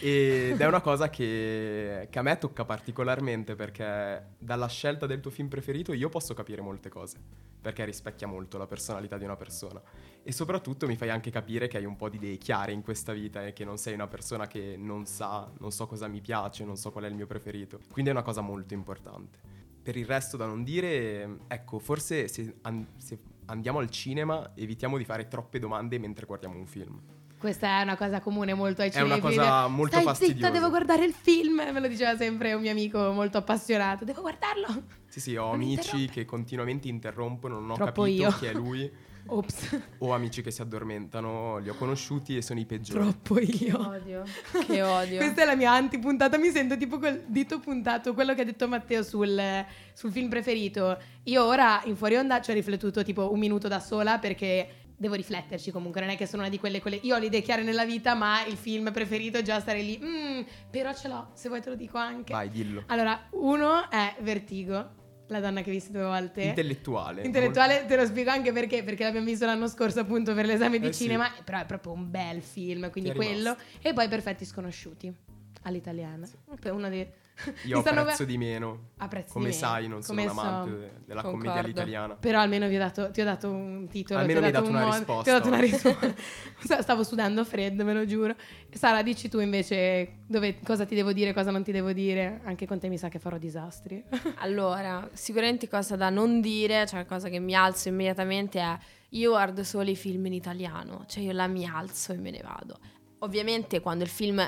Ed 0.00 0.60
è 0.60 0.66
una 0.66 0.80
cosa 0.80 1.10
che, 1.10 2.08
che 2.10 2.18
a 2.18 2.22
me 2.22 2.38
tocca 2.38 2.64
particolarmente 2.64 3.54
perché 3.54 4.34
dalla 4.38 4.68
scelta 4.68 5.06
del 5.06 5.20
tuo 5.20 5.30
film 5.30 5.48
preferito 5.48 5.92
io 5.92 6.08
posso 6.08 6.34
capire 6.34 6.62
molte 6.62 6.88
cose, 6.88 7.18
perché 7.60 7.84
rispecchia 7.84 8.26
molto 8.26 8.58
la 8.58 8.66
personalità 8.66 9.18
di 9.18 9.24
una 9.24 9.36
persona. 9.36 9.80
E 10.22 10.30
soprattutto 10.32 10.86
mi 10.86 10.96
fai 10.96 11.10
anche 11.10 11.30
capire 11.30 11.68
che 11.68 11.78
hai 11.78 11.84
un 11.84 11.96
po' 11.96 12.08
di 12.08 12.16
idee 12.16 12.36
chiare 12.36 12.72
in 12.72 12.82
questa 12.82 13.12
vita 13.12 13.44
e 13.44 13.52
che 13.52 13.64
non 13.64 13.76
sei 13.76 13.94
una 13.94 14.06
persona 14.06 14.46
che 14.46 14.76
non 14.78 15.06
sa, 15.06 15.50
non 15.58 15.72
so 15.72 15.86
cosa 15.86 16.06
mi 16.06 16.20
piace, 16.20 16.64
non 16.64 16.76
so 16.76 16.92
qual 16.92 17.04
è 17.04 17.08
il 17.08 17.14
mio 17.14 17.26
preferito. 17.26 17.80
Quindi 17.90 18.10
è 18.10 18.14
una 18.14 18.22
cosa 18.22 18.40
molto 18.40 18.74
importante. 18.74 19.38
Per 19.82 19.96
il 19.96 20.06
resto 20.06 20.36
da 20.36 20.46
non 20.46 20.62
dire, 20.62 21.38
ecco, 21.48 21.80
forse 21.80 22.28
se, 22.28 22.54
an- 22.62 22.86
se 22.98 23.18
andiamo 23.46 23.80
al 23.80 23.90
cinema 23.90 24.52
evitiamo 24.54 24.96
di 24.96 25.04
fare 25.04 25.26
troppe 25.26 25.58
domande 25.58 25.98
mentre 25.98 26.24
guardiamo 26.24 26.56
un 26.56 26.66
film. 26.66 27.00
Questa 27.42 27.80
è 27.80 27.82
una 27.82 27.96
cosa 27.96 28.20
comune 28.20 28.54
molto 28.54 28.82
ai 28.82 28.90
È 28.90 29.00
una 29.00 29.16
cinefili. 29.16 29.34
cosa 29.36 29.66
molto 29.66 29.94
Stai 29.94 30.04
fastidiosa. 30.04 30.36
zitta, 30.38 30.50
devo 30.50 30.70
guardare 30.70 31.04
il 31.04 31.12
film, 31.12 31.56
me 31.56 31.80
lo 31.80 31.88
diceva 31.88 32.16
sempre 32.16 32.52
un 32.54 32.60
mio 32.60 32.70
amico 32.70 33.10
molto 33.10 33.38
appassionato. 33.38 34.04
Devo 34.04 34.20
guardarlo. 34.20 34.84
Sì, 35.08 35.18
sì, 35.18 35.34
ho 35.34 35.46
Non 35.46 35.54
amici 35.54 36.06
che 36.08 36.24
continuamente 36.24 36.86
interrompono, 36.86 37.58
non 37.58 37.70
ho 37.72 37.74
Troppo 37.74 38.02
capito 38.02 38.22
io. 38.22 38.30
chi 38.38 38.46
è 38.46 38.52
lui. 38.52 38.90
Ops, 39.24 39.78
Ho 39.98 40.12
amici 40.12 40.40
che 40.42 40.50
si 40.52 40.62
addormentano, 40.62 41.58
li 41.58 41.68
ho 41.68 41.74
conosciuti 41.74 42.36
e 42.36 42.42
sono 42.42 42.58
i 42.60 42.64
peggiori. 42.64 43.00
troppo 43.04 43.38
io. 43.40 43.88
Odio. 43.90 44.22
Che 44.66 44.82
odio. 44.82 45.16
Questa 45.22 45.42
è 45.42 45.44
la 45.44 45.54
mia 45.56 45.72
antipuntata, 45.72 46.38
mi 46.38 46.50
sento 46.50 46.76
tipo 46.76 46.98
quel 46.98 47.24
dito 47.26 47.58
puntato, 47.60 48.14
quello 48.14 48.34
che 48.34 48.42
ha 48.42 48.44
detto 48.44 48.66
Matteo 48.68 49.02
sul, 49.02 49.40
sul 49.94 50.10
film 50.12 50.28
preferito. 50.28 50.96
Io 51.24 51.44
ora 51.44 51.82
in 51.84 51.96
fuori 51.96 52.16
onda 52.16 52.40
ci 52.40 52.50
ho 52.50 52.54
riflettuto 52.54 53.02
tipo 53.04 53.32
un 53.32 53.38
minuto 53.38 53.66
da 53.68 53.78
sola 53.80 54.18
perché 54.18 54.81
devo 55.02 55.14
rifletterci 55.16 55.72
comunque, 55.72 56.00
non 56.00 56.10
è 56.10 56.16
che 56.16 56.26
sono 56.26 56.42
una 56.42 56.50
di 56.50 56.58
quelle, 56.58 56.80
quelle... 56.80 56.98
Io 57.02 57.16
ho 57.16 57.18
le 57.18 57.26
idee 57.26 57.42
chiare 57.42 57.62
nella 57.64 57.84
vita, 57.84 58.14
ma 58.14 58.44
il 58.46 58.56
film 58.56 58.92
preferito 58.92 59.38
è 59.38 59.42
già 59.42 59.58
stare 59.58 59.82
lì. 59.82 59.98
"Mm, 60.02 60.40
però 60.70 60.94
ce 60.94 61.08
l'ho, 61.08 61.30
se 61.34 61.48
vuoi 61.48 61.60
te 61.60 61.70
lo 61.70 61.74
dico 61.74 61.98
anche. 61.98 62.32
Vai, 62.32 62.48
dillo. 62.48 62.84
Allora, 62.86 63.26
uno 63.32 63.90
è 63.90 64.14
Vertigo, 64.20 65.00
la 65.26 65.40
donna 65.40 65.60
che 65.62 65.70
hai 65.70 65.76
visto 65.76 65.90
due 65.90 66.04
volte. 66.04 66.42
Intellettuale. 66.42 67.22
Intellettuale, 67.24 67.84
te 67.86 67.96
lo 67.96 68.06
spiego 68.06 68.30
anche 68.30 68.52
perché, 68.52 68.84
perché 68.84 69.02
l'abbiamo 69.02 69.26
visto 69.26 69.44
l'anno 69.44 69.66
scorso 69.66 69.98
appunto 70.00 70.34
per 70.34 70.46
l'esame 70.46 70.78
di 70.78 70.86
Eh 70.86 70.92
sì. 70.92 71.02
cinema, 71.02 71.28
però 71.44 71.58
è 71.58 71.66
proprio 71.66 71.92
un 71.92 72.08
bel 72.08 72.40
film, 72.40 72.88
quindi 72.90 73.12
quello. 73.12 73.56
E 73.80 73.92
poi 73.92 74.06
Perfetti 74.08 74.44
Sconosciuti, 74.44 75.12
all'italiana. 75.62 76.28
Uno 76.70 76.88
dei... 76.88 77.08
Io 77.64 77.76
mi 77.76 77.82
stanno- 77.82 78.00
apprezzo 78.00 78.24
di 78.24 78.38
meno. 78.38 78.90
Apprezzi 78.98 79.32
Come 79.32 79.50
di 79.50 79.54
meno, 79.54 79.66
sai, 79.66 79.88
non 79.88 80.02
sono 80.02 80.18
come 80.20 80.30
un 80.32 80.38
amante 80.38 80.70
so. 80.70 80.76
de- 80.76 80.90
della 81.06 81.22
Concordo. 81.22 81.30
commedia 81.46 81.60
all'italiana. 81.64 82.14
Però 82.16 82.40
almeno 82.40 82.68
vi 82.68 82.76
ho 82.76 82.78
dato, 82.78 83.10
ti 83.10 83.20
ho 83.20 83.24
dato 83.24 83.50
un 83.50 83.88
titolo. 83.88 84.20
Almeno 84.20 84.40
ti 84.40 84.46
ho 84.46 84.48
mi 84.50 84.56
hai 84.56 84.60
dato 84.62 84.68
un 84.70 84.74
una 84.76 84.84
modo- 84.84 84.96
risposta 84.98 85.22
Ti 85.22 85.30
ho 85.30 85.32
dato 85.32 85.48
una 85.48 85.60
risposta. 85.60 86.14
Stavo 86.82 87.02
sudando 87.04 87.44
freddo, 87.44 87.84
ve 87.84 87.92
lo 87.92 88.06
giuro. 88.06 88.34
Sara, 88.70 89.02
dici 89.02 89.28
tu 89.28 89.40
invece 89.40 90.18
dove- 90.26 90.58
cosa 90.62 90.84
ti 90.84 90.94
devo 90.94 91.12
dire, 91.12 91.32
cosa 91.32 91.50
non 91.50 91.62
ti 91.62 91.72
devo 91.72 91.92
dire. 91.92 92.40
Anche 92.44 92.66
con 92.66 92.78
te 92.78 92.88
mi 92.88 92.98
sa 92.98 93.08
che 93.08 93.18
farò 93.18 93.38
disastri. 93.38 94.02
Allora, 94.38 95.08
sicuramente 95.12 95.68
cosa 95.68 95.96
da 95.96 96.10
non 96.10 96.40
dire, 96.40 96.86
cioè 96.86 97.04
cosa 97.06 97.28
che 97.28 97.38
mi 97.38 97.54
alzo 97.54 97.88
immediatamente 97.88 98.60
è 98.60 98.78
io 99.10 99.30
guardo 99.30 99.62
solo 99.62 99.90
i 99.90 99.96
film 99.96 100.26
in 100.26 100.32
italiano, 100.32 101.04
cioè 101.06 101.22
io 101.22 101.32
la 101.32 101.46
mi 101.46 101.66
alzo 101.66 102.12
e 102.12 102.16
me 102.16 102.30
ne 102.30 102.40
vado. 102.42 102.78
Ovviamente 103.18 103.80
quando 103.80 104.04
il 104.04 104.10
film 104.10 104.42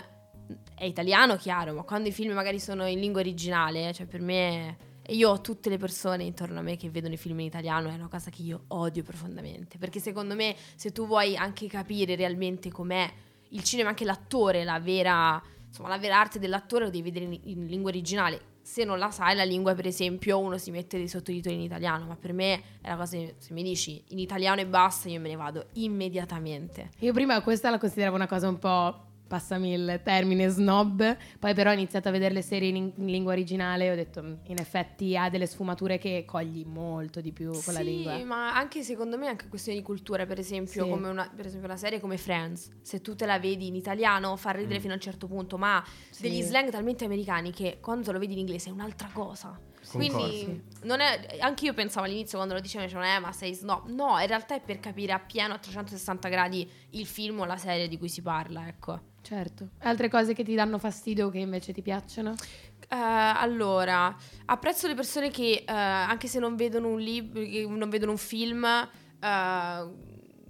è 0.74 0.84
italiano, 0.84 1.36
chiaro, 1.36 1.74
ma 1.74 1.82
quando 1.82 2.08
i 2.08 2.12
film 2.12 2.32
magari 2.32 2.58
sono 2.58 2.86
in 2.86 3.00
lingua 3.00 3.20
originale, 3.20 3.92
cioè 3.92 4.06
per 4.06 4.20
me 4.20 4.76
io 5.08 5.30
ho 5.30 5.40
tutte 5.40 5.68
le 5.68 5.76
persone 5.76 6.24
intorno 6.24 6.60
a 6.60 6.62
me 6.62 6.76
che 6.76 6.88
vedono 6.88 7.14
i 7.14 7.18
film 7.18 7.40
in 7.40 7.46
italiano, 7.46 7.88
è 7.88 7.94
una 7.94 8.08
cosa 8.08 8.30
che 8.30 8.42
io 8.42 8.64
odio 8.68 9.02
profondamente, 9.02 9.78
perché 9.78 10.00
secondo 10.00 10.34
me 10.34 10.56
se 10.74 10.92
tu 10.92 11.06
vuoi 11.06 11.36
anche 11.36 11.66
capire 11.66 12.16
realmente 12.16 12.70
com'è 12.70 13.10
il 13.50 13.62
cinema, 13.62 13.90
anche 13.90 14.04
l'attore, 14.04 14.64
la 14.64 14.80
vera, 14.80 15.40
insomma, 15.66 15.88
la 15.88 15.98
vera 15.98 16.18
arte 16.18 16.38
dell'attore 16.38 16.84
lo 16.84 16.90
devi 16.90 17.10
vedere 17.10 17.26
in, 17.26 17.40
in 17.44 17.66
lingua 17.66 17.90
originale. 17.90 18.52
Se 18.62 18.82
non 18.84 18.98
la 18.98 19.10
sai 19.10 19.36
la 19.36 19.44
lingua, 19.44 19.74
per 19.74 19.86
esempio, 19.86 20.38
uno 20.38 20.56
si 20.56 20.70
mette 20.70 20.96
dei 20.96 21.06
sottotitoli 21.06 21.54
in 21.54 21.60
italiano, 21.60 22.06
ma 22.06 22.16
per 22.16 22.32
me 22.32 22.54
è 22.80 22.88
una 22.88 22.96
cosa, 22.96 23.18
se 23.36 23.52
mi 23.52 23.62
dici 23.62 24.02
in 24.08 24.18
italiano 24.18 24.62
e 24.62 24.66
basta, 24.66 25.08
io 25.08 25.20
me 25.20 25.28
ne 25.28 25.36
vado 25.36 25.66
immediatamente. 25.74 26.90
Io 27.00 27.12
prima 27.12 27.40
questa 27.42 27.68
la 27.68 27.78
consideravo 27.78 28.16
una 28.16 28.26
cosa 28.26 28.48
un 28.48 28.58
po', 28.58 29.04
passami 29.26 29.73
il 29.73 30.00
termine, 30.04 30.49
snob, 30.49 31.16
poi 31.38 31.54
però 31.54 31.71
ho 31.71 31.73
iniziato 31.73 32.09
a 32.09 32.12
vedere 32.12 32.35
le 32.35 32.43
serie 32.43 32.69
in, 32.69 32.76
in 32.97 33.07
lingua 33.07 33.33
originale 33.33 33.87
e 33.87 33.90
ho 33.90 33.95
detto, 33.95 34.23
"Mm, 34.23 34.34
in 34.45 34.58
effetti 34.58 35.17
ha 35.17 35.28
delle 35.30 35.47
sfumature 35.47 35.99
che 35.99 36.25
cogli 36.26 36.65
molto 36.67 37.21
di 37.21 37.32
più 37.32 37.50
con 37.63 37.73
la 37.75 37.80
sì, 37.80 37.84
lingua. 37.87 38.25
ma 38.25 38.54
anche 38.54 38.82
secondo 38.82 39.17
me 39.19 39.26
è 39.26 39.28
anche 39.30 39.49
questione 39.49 39.78
di 39.78 39.84
cultura, 39.84 40.26
per 40.26 40.39
esempio, 40.39 40.84
Sì. 40.84 40.91
come 40.91 41.08
una, 41.08 41.30
per 41.34 41.47
esempio 41.47 41.69
una 41.69 41.76
serie 41.78 42.00
come 42.00 42.17
Friends, 42.17 42.71
se 42.82 43.00
tu 43.00 43.15
te 43.15 43.26
la 43.26 43.39
vedi 43.39 43.67
in 43.67 43.75
italiano 43.75 44.37
fa 44.37 44.50
ridere 44.50 44.78
Mm. 44.78 44.80
fino 44.80 44.93
a 44.93 44.97
un 44.97 45.02
certo 45.02 45.26
punto, 45.26 45.58
ma 45.58 45.82
Sì. 46.10 46.23
degli 46.23 46.43
slang 46.43 46.71
talmente 46.71 47.04
americani 47.04 47.50
che 47.52 47.78
quando 47.80 48.13
lo 48.13 48.19
vedi 48.19 48.32
in 48.34 48.41
inglese 48.41 48.69
è 48.69 48.73
un'altra 48.73 49.08
cosa. 49.13 49.58
Quindi 49.97 50.63
non 50.83 51.00
è, 51.00 51.39
anche 51.41 51.67
io 51.67 51.75
pensavo 51.75 52.07
all'inizio 52.07 52.37
quando 52.37 52.54
lo 52.54 52.61
dicevano, 52.61 52.89
dicevano, 52.89 53.13
eh 53.15 53.19
ma 53.19 53.33
sei 53.33 53.54
snob. 53.54 53.89
No, 53.89 54.19
in 54.21 54.26
realtà 54.26 54.54
è 54.54 54.61
per 54.61 54.80
capire 54.80 55.13
appieno 55.13 55.54
a 55.54 55.59
360 55.59 56.28
gradi 56.28 56.69
il 56.91 57.07
film 57.07 57.41
o 57.41 57.45
la 57.45 57.57
serie 57.57 57.89
di 57.89 57.99
cui 57.99 58.09
si 58.09 58.23
parla, 58.23 58.67
ecco. 58.67 59.13
Certo. 59.23 59.71
Altre 59.78 60.11
cose 60.11 60.35
che 60.35 60.45
ti 60.45 60.54
danno 60.54 60.78
fastidio 60.78 61.28
o 61.28 61.30
che 61.30 61.39
invece 61.39 61.73
ti 61.73 61.80
piacciono? 61.80 62.35
Eh, 62.80 62.97
allora, 62.97 64.15
apprezzo 64.45 64.87
le 64.87 64.95
persone 64.95 65.30
che 65.30 65.65
eh, 65.67 65.73
anche 65.73 66.28
se 66.28 66.39
non 66.39 66.57
vedono 66.57 66.89
un 66.89 67.00
libro, 67.00 67.41
non 67.75 67.89
vedono 67.89 68.13
un 68.13 68.19
film, 68.19 68.65
eh, 68.65 69.93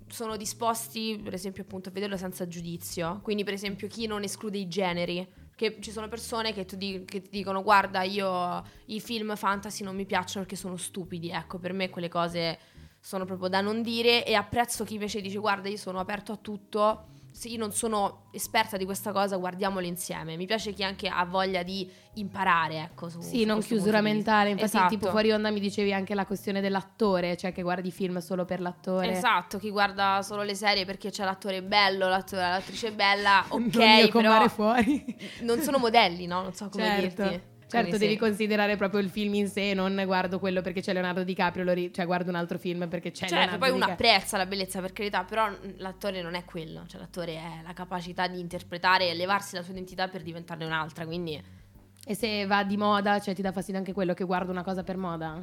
sono 0.08 0.36
disposti, 0.36 1.20
per 1.22 1.34
esempio, 1.34 1.62
appunto, 1.62 1.88
a 1.88 1.92
vederlo 1.92 2.16
senza 2.16 2.46
giudizio. 2.46 3.20
Quindi, 3.22 3.44
per 3.44 3.54
esempio, 3.54 3.88
chi 3.88 4.06
non 4.06 4.22
esclude 4.22 4.58
i 4.58 4.68
generi. 4.68 5.26
Che 5.56 5.76
ci 5.80 5.92
sono 5.92 6.08
persone 6.08 6.52
che, 6.52 6.66
di- 6.76 7.04
che 7.04 7.22
ti 7.22 7.30
dicono: 7.30 7.62
Guarda, 7.62 8.02
io 8.02 8.62
i 8.86 9.00
film 9.00 9.36
fantasy 9.36 9.84
non 9.84 9.94
mi 9.94 10.04
piacciono 10.04 10.44
perché 10.44 10.56
sono 10.60 10.76
stupidi. 10.76 11.30
Ecco, 11.30 11.58
per 11.58 11.72
me 11.72 11.90
quelle 11.90 12.08
cose 12.08 12.58
sono 13.00 13.24
proprio 13.24 13.48
da 13.48 13.60
non 13.60 13.82
dire. 13.82 14.24
E 14.26 14.34
apprezzo 14.34 14.84
chi 14.84 14.94
invece 14.94 15.20
dice: 15.20 15.38
Guarda, 15.38 15.68
io 15.68 15.76
sono 15.76 16.00
aperto 16.00 16.32
a 16.32 16.36
tutto. 16.36 17.06
Se 17.36 17.48
io 17.48 17.58
non 17.58 17.72
sono 17.72 18.26
esperta 18.30 18.76
di 18.76 18.84
questa 18.84 19.10
cosa, 19.10 19.36
guardiamolo 19.36 19.84
insieme. 19.84 20.36
Mi 20.36 20.46
piace 20.46 20.72
chi 20.72 20.84
anche 20.84 21.08
ha 21.08 21.24
voglia 21.24 21.64
di 21.64 21.90
imparare, 22.14 22.76
ecco. 22.78 23.08
Su, 23.08 23.20
Sì, 23.20 23.40
su 23.40 23.46
non 23.48 23.60
chiusura 23.60 24.00
mentale. 24.00 24.50
Infatti, 24.50 24.66
Esatto. 24.76 24.88
tipo 24.94 25.10
fuori 25.10 25.32
onda 25.32 25.50
mi 25.50 25.58
dicevi 25.58 25.92
anche 25.92 26.14
la 26.14 26.26
questione 26.26 26.60
dell'attore, 26.60 27.36
cioè 27.36 27.50
che 27.52 27.62
guardi 27.62 27.90
film 27.90 28.18
solo 28.18 28.44
per 28.44 28.60
l'attore. 28.60 29.10
Esatto, 29.10 29.58
chi 29.58 29.70
guarda 29.70 30.20
solo 30.22 30.44
le 30.44 30.54
serie 30.54 30.84
perché 30.84 31.10
c'è 31.10 31.24
l'attore 31.24 31.60
bello, 31.64 32.06
l'attore- 32.08 32.42
l'attrice 32.42 32.92
bella, 32.92 33.44
ok, 33.50 33.74
Non 33.74 34.08
però 34.12 34.48
fuori. 34.48 35.04
non 35.40 35.58
sono 35.60 35.78
modelli, 35.78 36.26
no? 36.26 36.40
Non 36.42 36.54
so 36.54 36.68
come 36.68 36.84
Certo. 36.84 37.22
dirti. 37.22 37.42
Certo, 37.66 37.88
Quindi 37.88 37.98
devi 38.06 38.12
sì. 38.12 38.18
considerare 38.18 38.76
proprio 38.76 39.00
il 39.00 39.08
film 39.10 39.34
in 39.34 39.48
sé, 39.48 39.74
non 39.74 40.00
guardo 40.04 40.38
quello 40.38 40.60
perché 40.60 40.80
c'è 40.80 40.92
Leonardo 40.92 41.24
DiCaprio, 41.24 41.72
ri- 41.72 41.92
cioè 41.92 42.04
guardo 42.06 42.28
un 42.30 42.36
altro 42.36 42.58
film 42.58 42.88
perché 42.88 43.10
c'è 43.10 43.26
Certo, 43.26 43.34
Leonardo 43.34 43.58
poi 43.58 43.70
uno 43.74 43.84
apprezza 43.86 44.36
la 44.36 44.46
bellezza 44.46 44.80
per 44.80 44.92
carità, 44.92 45.24
però 45.24 45.50
l'attore 45.78 46.22
non 46.22 46.34
è 46.34 46.44
quello, 46.44 46.84
cioè 46.86 47.00
l'attore 47.00 47.34
è 47.34 47.62
la 47.64 47.72
capacità 47.72 48.28
di 48.28 48.38
interpretare 48.38 49.08
e 49.08 49.14
levarsi 49.14 49.56
la 49.56 49.62
sua 49.62 49.72
identità 49.72 50.08
per 50.08 50.22
diventarne 50.22 50.64
un'altra, 50.64 51.04
quindi 51.06 51.42
E 52.06 52.14
se 52.14 52.46
va 52.46 52.62
di 52.64 52.76
moda, 52.76 53.18
cioè 53.18 53.34
ti 53.34 53.42
dà 53.42 53.50
fastidio 53.50 53.80
anche 53.80 53.92
quello 53.92 54.12
che 54.14 54.24
guardo 54.24 54.50
una 54.52 54.62
cosa 54.62 54.82
per 54.84 54.96
moda? 54.98 55.42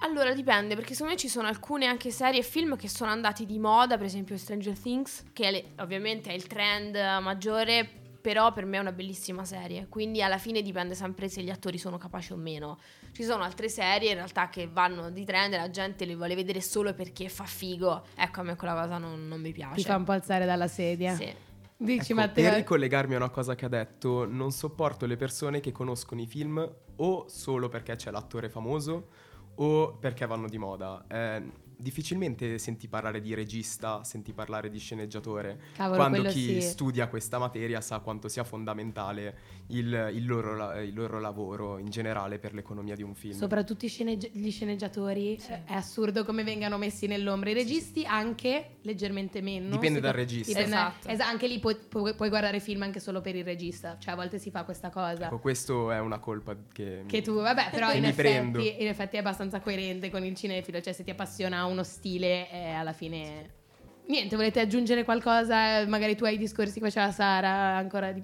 Allora 0.00 0.34
dipende, 0.34 0.74
perché 0.74 0.92
secondo 0.92 1.12
me 1.14 1.18
ci 1.18 1.28
sono 1.28 1.46
alcune 1.48 1.86
anche 1.86 2.10
serie 2.10 2.40
e 2.40 2.42
film 2.42 2.76
che 2.76 2.88
sono 2.88 3.10
andati 3.10 3.46
di 3.46 3.58
moda, 3.58 3.96
per 3.96 4.04
esempio 4.06 4.36
Stranger 4.36 4.78
Things, 4.78 5.22
che 5.32 5.44
è 5.44 5.50
le- 5.50 5.64
ovviamente 5.78 6.30
è 6.30 6.34
il 6.34 6.46
trend 6.46 6.94
maggiore, 7.22 7.88
però 8.24 8.54
per 8.54 8.64
me 8.64 8.78
è 8.78 8.80
una 8.80 8.92
bellissima 8.92 9.44
serie, 9.44 9.86
quindi 9.90 10.22
alla 10.22 10.38
fine 10.38 10.62
dipende 10.62 10.94
sempre 10.94 11.28
se 11.28 11.42
gli 11.42 11.50
attori 11.50 11.76
sono 11.76 11.98
capaci 11.98 12.32
o 12.32 12.36
meno. 12.36 12.78
Ci 13.12 13.22
sono 13.22 13.42
altre 13.42 13.68
serie 13.68 14.08
in 14.08 14.14
realtà 14.14 14.48
che 14.48 14.66
vanno 14.66 15.10
di 15.10 15.26
trend 15.26 15.52
e 15.52 15.58
la 15.58 15.68
gente 15.68 16.06
le 16.06 16.16
vuole 16.16 16.34
vedere 16.34 16.62
solo 16.62 16.94
perché 16.94 17.28
fa 17.28 17.44
figo. 17.44 18.02
Ecco, 18.14 18.40
a 18.40 18.44
me 18.44 18.56
quella 18.56 18.80
cosa 18.80 18.96
non, 18.96 19.28
non 19.28 19.42
mi 19.42 19.52
piace. 19.52 19.74
Ti 19.74 19.82
fa 19.82 19.96
un 19.96 20.04
po' 20.04 20.12
alzare 20.12 20.46
dalla 20.46 20.68
sedia. 20.68 21.14
Sì. 21.14 21.30
Dici 21.76 22.12
Ecco, 22.12 22.20
Matteo? 22.22 22.48
per 22.48 22.54
ricollegarmi 22.60 23.12
a 23.12 23.18
una 23.18 23.28
cosa 23.28 23.54
che 23.54 23.66
ha 23.66 23.68
detto, 23.68 24.24
non 24.26 24.52
sopporto 24.52 25.04
le 25.04 25.16
persone 25.16 25.60
che 25.60 25.70
conoscono 25.70 26.22
i 26.22 26.26
film 26.26 26.66
o 26.96 27.28
solo 27.28 27.68
perché 27.68 27.94
c'è 27.96 28.10
l'attore 28.10 28.48
famoso 28.48 29.08
o 29.56 29.98
perché 29.98 30.24
vanno 30.24 30.48
di 30.48 30.56
moda. 30.56 31.04
Eh, 31.08 31.42
difficilmente 31.84 32.58
senti 32.58 32.88
parlare 32.88 33.20
di 33.20 33.34
regista, 33.34 34.02
senti 34.04 34.32
parlare 34.32 34.70
di 34.70 34.78
sceneggiatore, 34.78 35.60
Cavolo, 35.74 35.96
quando 35.96 36.22
chi 36.22 36.60
sì. 36.60 36.60
studia 36.62 37.08
questa 37.08 37.38
materia 37.38 37.82
sa 37.82 37.98
quanto 38.00 38.28
sia 38.28 38.42
fondamentale 38.42 39.36
il, 39.68 40.10
il 40.14 40.26
loro, 40.26 40.54
la- 40.56 40.80
il 40.82 40.92
loro 40.94 41.18
lavoro 41.20 41.78
in 41.78 41.88
generale 41.88 42.38
per 42.38 42.52
l'economia 42.54 42.94
di 42.94 43.02
un 43.02 43.14
film. 43.14 43.32
Soprattutto 43.38 43.86
i 43.86 43.88
sceneggi- 43.88 44.30
gli 44.32 44.50
sceneggiatori, 44.50 45.36
eh, 45.48 45.64
è 45.64 45.72
assurdo 45.74 46.24
come 46.24 46.44
vengano 46.44 46.76
messi 46.76 47.06
nell'ombra. 47.06 47.50
I 47.50 47.54
registi 47.54 48.04
anche 48.04 48.76
leggermente 48.82 49.40
meno. 49.40 49.70
Dipende 49.70 50.00
dal 50.00 50.12
regista. 50.12 50.48
dipende- 50.52 50.76
Esatto. 50.76 51.08
esa- 51.08 51.26
anche 51.26 51.46
lì 51.48 51.58
puoi, 51.58 51.76
puoi- 51.76 52.14
puoi 52.14 52.28
guardare 52.28 52.60
film 52.60 52.82
anche 52.82 53.00
solo 53.00 53.20
per 53.20 53.34
il 53.36 53.44
regista, 53.44 53.96
cioè 53.98 54.12
a 54.12 54.16
volte 54.16 54.38
si 54.38 54.50
fa 54.50 54.64
questa 54.64 54.90
cosa. 54.90 55.26
Ecco, 55.26 55.38
questo 55.38 55.90
è 55.90 55.98
una 55.98 56.18
colpa 56.18 56.54
che... 56.72 57.04
Che 57.06 57.22
tu, 57.22 57.34
vabbè, 57.34 57.70
però 57.70 57.92
in 57.92 58.04
effetti, 58.04 58.82
in 58.82 58.88
effetti 58.88 59.16
è 59.16 59.20
abbastanza 59.20 59.60
coerente 59.60 60.10
con 60.10 60.24
il 60.24 60.34
cinefilo, 60.34 60.80
cioè 60.80 60.92
se 60.92 61.04
ti 61.04 61.10
appassiona 61.10 61.64
uno 61.64 61.82
stile, 61.82 62.50
eh, 62.50 62.70
alla 62.72 62.92
fine... 62.92 63.62
Niente, 64.06 64.36
volete 64.36 64.60
aggiungere 64.60 65.02
qualcosa? 65.04 65.86
Magari 65.86 66.14
tu 66.14 66.24
hai 66.26 66.34
i 66.34 66.38
discorsi 66.38 66.74
che 66.74 66.80
faceva 66.80 67.10
Sara, 67.10 67.76
ancora 67.78 68.12
di... 68.12 68.22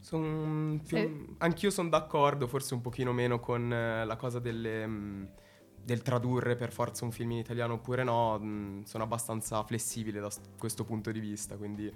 Son 0.00 0.80
più- 0.86 0.96
Eh. 0.96 1.26
Anch'io 1.38 1.70
sono 1.70 1.88
d'accordo, 1.88 2.46
forse 2.46 2.74
un 2.74 2.80
pochino 2.80 3.12
meno 3.12 3.38
con 3.38 3.72
eh, 3.72 4.04
la 4.04 4.16
cosa 4.16 4.38
delle, 4.38 4.86
mm, 4.86 5.24
del 5.82 6.02
tradurre 6.02 6.56
per 6.56 6.72
forza 6.72 7.04
un 7.04 7.12
film 7.12 7.32
in 7.32 7.38
italiano 7.38 7.74
oppure 7.74 8.02
no. 8.02 8.38
mm, 8.38 8.82
sono 8.82 9.04
abbastanza 9.04 9.62
flessibile 9.64 10.20
da 10.20 10.28
questo 10.58 10.84
punto 10.84 11.10
di 11.10 11.20
vista, 11.20 11.56
quindi 11.56 11.92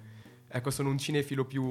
ecco, 0.46 0.70
sono 0.70 0.90
un 0.90 0.98
cinefilo 0.98 1.44
più... 1.44 1.62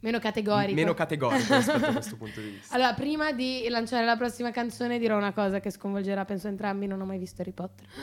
Meno 0.00 0.18
categorico. 0.18 0.74
Meno 0.74 0.94
categorico 0.94 1.54
rispetto 1.56 1.86
a 1.86 1.92
questo 1.92 2.16
punto 2.16 2.40
di 2.40 2.50
vista. 2.50 2.74
Allora, 2.74 2.94
prima 2.94 3.32
di 3.32 3.66
lanciare 3.68 4.04
la 4.04 4.16
prossima 4.16 4.50
canzone 4.50 4.98
dirò 4.98 5.16
una 5.16 5.32
cosa 5.32 5.60
che 5.60 5.70
sconvolgerà, 5.70 6.24
penso 6.24 6.48
entrambi, 6.48 6.86
non 6.86 7.00
ho 7.00 7.04
mai 7.04 7.18
visto 7.18 7.42
Harry 7.42 7.52
Potter. 7.52 7.86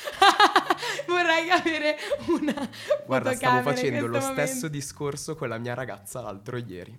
Vorrei 1.20 1.50
avere 1.50 1.96
una 2.28 2.68
Guarda, 3.06 3.32
stavo 3.34 3.62
facendo 3.62 4.06
lo 4.06 4.12
questo 4.12 4.32
stesso 4.32 4.54
momento. 4.54 4.68
discorso 4.68 5.34
con 5.36 5.48
la 5.48 5.58
mia 5.58 5.74
ragazza 5.74 6.20
l'altro 6.20 6.56
ieri. 6.56 6.98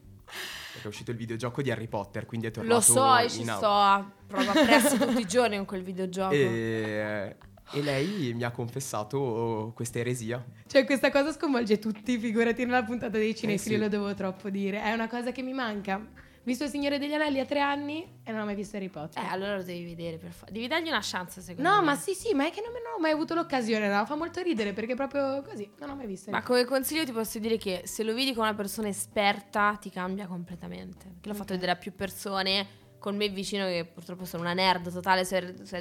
Perché 0.73 0.85
è 0.85 0.87
uscito 0.87 1.11
il 1.11 1.17
videogioco 1.17 1.61
di 1.61 1.69
Harry 1.71 1.87
Potter, 1.87 2.25
quindi 2.25 2.47
è 2.47 2.51
tornato 2.51 2.75
Lo 2.75 2.81
so 2.81 3.17
e 3.17 3.29
ci 3.29 3.39
in 3.41 3.45
sto 3.47 3.67
auge. 3.67 4.05
a 4.05 4.11
prova 4.27 4.51
presso 4.53 4.97
tutti 4.97 5.19
i 5.19 5.25
giorni 5.25 5.57
con 5.57 5.65
quel 5.65 5.83
videogioco. 5.83 6.33
E, 6.33 7.35
e 7.73 7.81
lei 7.81 8.31
mi 8.33 8.43
ha 8.43 8.51
confessato 8.51 9.71
questa 9.75 9.99
eresia. 9.99 10.43
Cioè, 10.67 10.85
questa 10.85 11.11
cosa 11.11 11.33
sconvolge 11.33 11.79
tutti, 11.79 12.17
figurati 12.17 12.63
nella 12.65 12.83
puntata 12.83 13.17
dei 13.17 13.35
cinefili, 13.35 13.73
Eh 13.73 13.77
sì. 13.77 13.83
lo 13.83 13.89
devo 13.89 14.13
troppo 14.13 14.49
dire. 14.49 14.81
È 14.81 14.93
una 14.93 15.09
cosa 15.09 15.31
che 15.33 15.41
mi 15.41 15.53
manca. 15.53 16.01
Visto 16.43 16.63
il 16.63 16.71
Signore 16.71 16.97
degli 16.97 17.13
Anelli 17.13 17.39
a 17.39 17.45
tre 17.45 17.59
anni 17.59 18.19
e 18.23 18.31
non 18.31 18.41
ho 18.41 18.45
mai 18.45 18.55
visto 18.55 18.75
Harry 18.75 18.89
Potter. 18.89 19.21
Eh, 19.23 19.27
allora 19.27 19.57
lo 19.57 19.63
devi 19.63 19.83
vedere 19.85 20.17
per 20.17 20.31
fa- 20.31 20.47
Devi 20.49 20.67
dargli 20.67 20.87
una 20.87 20.99
chance, 21.01 21.39
secondo 21.39 21.69
No, 21.69 21.79
me. 21.79 21.85
ma 21.85 21.95
sì, 21.95 22.13
sì, 22.15 22.33
ma 22.33 22.47
è 22.47 22.51
che 22.51 22.61
non, 22.61 22.71
non 22.73 22.93
ho 22.97 22.99
mai 22.99 23.11
avuto 23.11 23.35
l'occasione, 23.35 23.87
no? 23.87 24.03
Fa 24.07 24.15
molto 24.15 24.41
ridere 24.41 24.73
perché 24.73 24.93
è 24.93 24.95
proprio 24.95 25.43
così, 25.43 25.69
non 25.79 25.91
ho 25.91 25.95
mai 25.95 26.07
visto. 26.07 26.31
Ma 26.31 26.41
Harry 26.41 26.43
come 26.43 26.65
consiglio 26.65 27.05
ti 27.05 27.11
posso 27.11 27.37
dire 27.37 27.57
che 27.57 27.83
se 27.85 28.03
lo 28.03 28.13
vedi 28.15 28.33
con 28.33 28.43
una 28.43 28.55
persona 28.55 28.87
esperta 28.87 29.77
ti 29.79 29.91
cambia 29.91 30.25
completamente. 30.25 31.05
Perché 31.09 31.29
l'ho 31.29 31.35
fatto 31.35 31.53
Ok. 31.53 31.59
vedere 31.59 31.71
a 31.71 31.75
più 31.75 31.93
persone. 31.95 32.79
Con 32.97 33.15
me 33.15 33.29
vicino, 33.29 33.65
che 33.65 33.83
purtroppo 33.91 34.25
sono 34.25 34.43
una 34.43 34.53
nerd 34.53 34.91
totale 34.91 35.23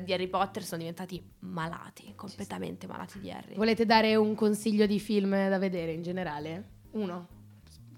di 0.03 0.13
Harry 0.13 0.27
Potter, 0.29 0.63
sono 0.63 0.79
diventati 0.79 1.23
malati, 1.41 2.15
completamente 2.15 2.87
malati 2.87 3.19
di 3.21 3.31
Harry. 3.31 3.57
Volete 3.57 3.85
dare 3.85 4.17
un 4.17 4.35
consiglio 4.35 4.87
di 4.87 4.99
film 4.99 5.31
da 5.49 5.59
vedere 5.59 5.93
in 5.93 6.03
generale? 6.03 6.69
Uno 6.93 7.29